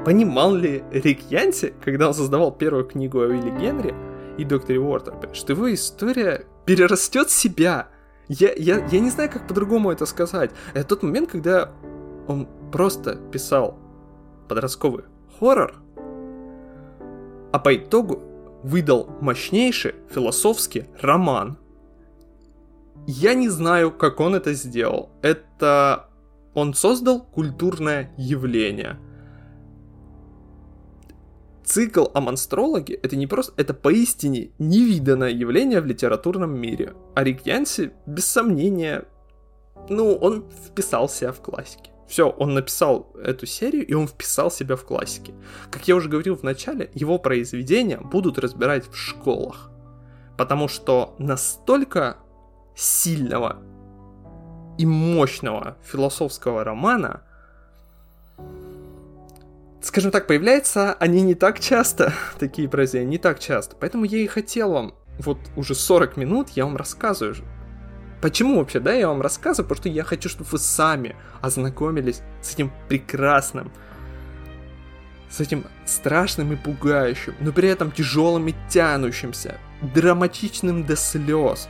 понимал 0.04 0.56
ли 0.56 0.84
Рик 0.92 1.22
Янси, 1.30 1.74
когда 1.84 2.08
он 2.08 2.14
создавал 2.16 2.52
первую 2.52 2.86
книгу 2.86 3.20
о 3.20 3.28
Уилле 3.28 3.52
Генри 3.52 3.94
и 4.42 4.46
докторе 4.46 4.80
Уортерпе, 4.80 5.34
что 5.34 5.54
его 5.54 5.74
история 5.74 6.46
перерастет 6.66 7.30
себя. 7.30 7.90
Я, 8.28 8.54
я, 8.54 8.86
я 8.86 9.00
не 9.00 9.10
знаю, 9.10 9.30
как 9.30 9.48
по-другому 9.48 9.92
это 9.92 10.06
сказать. 10.06 10.52
Это 10.74 10.90
тот 10.90 11.04
момент, 11.04 11.30
когда 11.30 11.72
он 12.28 12.48
просто 12.72 13.16
писал 13.16 13.78
подростковый 14.48 15.06
хоррор, 15.40 15.76
а 17.52 17.60
по 17.60 17.76
итогу 17.76 18.24
выдал 18.64 19.10
мощнейший 19.22 19.96
философский 20.10 20.86
роман. 21.02 21.58
Я 23.08 23.34
не 23.34 23.50
знаю, 23.50 23.92
как 23.92 24.20
он 24.20 24.36
это 24.36 24.54
сделал. 24.54 25.10
Это 25.22 26.10
он 26.54 26.74
создал 26.74 27.24
культурное 27.24 28.14
явление. 28.18 29.00
Цикл 31.72 32.08
о 32.14 32.20
монстрологе 32.20 32.96
это 32.96 33.16
не 33.16 33.28
просто, 33.28 33.54
это 33.56 33.74
поистине 33.74 34.52
невиданное 34.60 35.30
явление 35.30 35.80
в 35.80 35.86
литературном 35.86 36.54
мире. 36.60 36.96
А 37.16 37.24
Рик 37.24 37.46
Янси, 37.46 37.94
без 38.06 38.26
сомнения, 38.26 39.06
ну, 39.88 40.14
он 40.16 40.44
вписал 40.68 41.08
себя 41.08 41.32
в 41.32 41.40
классике. 41.40 41.92
Все, 42.10 42.28
он 42.30 42.56
написал 42.56 43.16
эту 43.24 43.46
серию, 43.46 43.88
и 43.88 43.94
он 43.94 44.10
вписал 44.10 44.52
себя 44.52 44.76
в 44.76 44.84
классики. 44.84 45.34
Как 45.72 45.88
я 45.88 45.96
уже 45.96 46.10
говорил 46.10 46.36
в 46.36 46.44
начале, 46.44 46.92
его 46.94 47.18
произведения 47.18 48.00
будут 48.00 48.38
разбирать 48.38 48.90
в 48.90 48.98
школах. 48.98 49.72
Потому 50.38 50.68
что 50.68 51.16
настолько 51.20 52.18
сильного 52.76 53.62
и 54.78 54.86
мощного 54.86 55.78
философского 55.84 56.66
романа, 56.66 57.24
скажем 59.82 60.12
так, 60.12 60.28
появляются 60.28 60.94
они 60.94 61.22
не 61.22 61.36
так 61.36 61.60
часто, 61.60 62.14
такие 62.40 62.70
произведения, 62.70 63.12
не 63.12 63.18
так 63.18 63.40
часто. 63.40 63.76
Поэтому 63.80 64.06
я 64.06 64.20
и 64.20 64.28
хотел 64.28 64.72
вам, 64.72 64.96
вот 65.20 65.40
уже 65.56 65.76
40 65.76 66.18
минут 66.18 66.50
я 66.52 66.66
вам 66.66 66.78
рассказываю 66.78 67.36
Почему 68.22 68.60
вообще, 68.60 68.80
да, 68.80 68.94
я 68.94 69.08
вам 69.08 69.22
рассказываю? 69.22 69.68
Потому 69.68 69.82
что 69.82 69.90
я 69.90 70.04
хочу, 70.04 70.30
чтобы 70.30 70.50
вы 70.52 70.60
сами 70.60 71.16
ознакомились 71.42 72.22
с 72.42 72.54
этим 72.54 72.72
прекрасным, 72.88 73.72
с 75.28 75.40
этим 75.40 75.66
страшным 75.86 76.54
и 76.54 76.56
пугающим, 76.56 77.34
но 77.40 77.52
при 77.52 77.68
этом 77.68 77.92
тяжелым 77.92 78.48
и 78.48 78.54
тянущимся, 78.70 79.58
драматичным 79.82 80.86
до 80.86 80.96
слез 80.96 81.68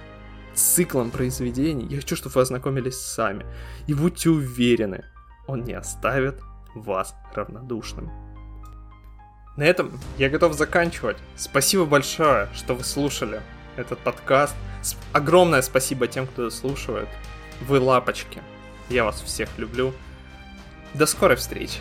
циклом 0.53 1.09
произведений. 1.09 1.87
Я 1.89 1.97
хочу, 1.97 2.17
чтобы 2.17 2.33
вы 2.33 2.41
ознакомились 2.41 2.99
сами. 2.99 3.45
И 3.87 3.93
будьте 3.93 4.29
уверены, 4.29 5.05
он 5.47 5.63
не 5.63 5.73
оставит 5.73 6.41
вас 6.75 7.15
равнодушным. 7.33 8.09
На 9.57 9.63
этом 9.63 9.99
я 10.17 10.29
готов 10.29 10.53
заканчивать. 10.53 11.17
Спасибо 11.35 11.85
большое, 11.85 12.47
что 12.53 12.73
вы 12.73 12.83
слушали 12.83 13.41
этот 13.75 13.99
подкаст. 13.99 14.55
Огромное 15.11 15.61
спасибо 15.61 16.07
тем, 16.07 16.25
кто 16.25 16.49
слушает. 16.49 17.09
Вы 17.61 17.79
лапочки. 17.79 18.41
Я 18.89 19.03
вас 19.03 19.21
всех 19.21 19.49
люблю. 19.57 19.93
До 20.93 21.05
скорой 21.05 21.37
встречи. 21.37 21.79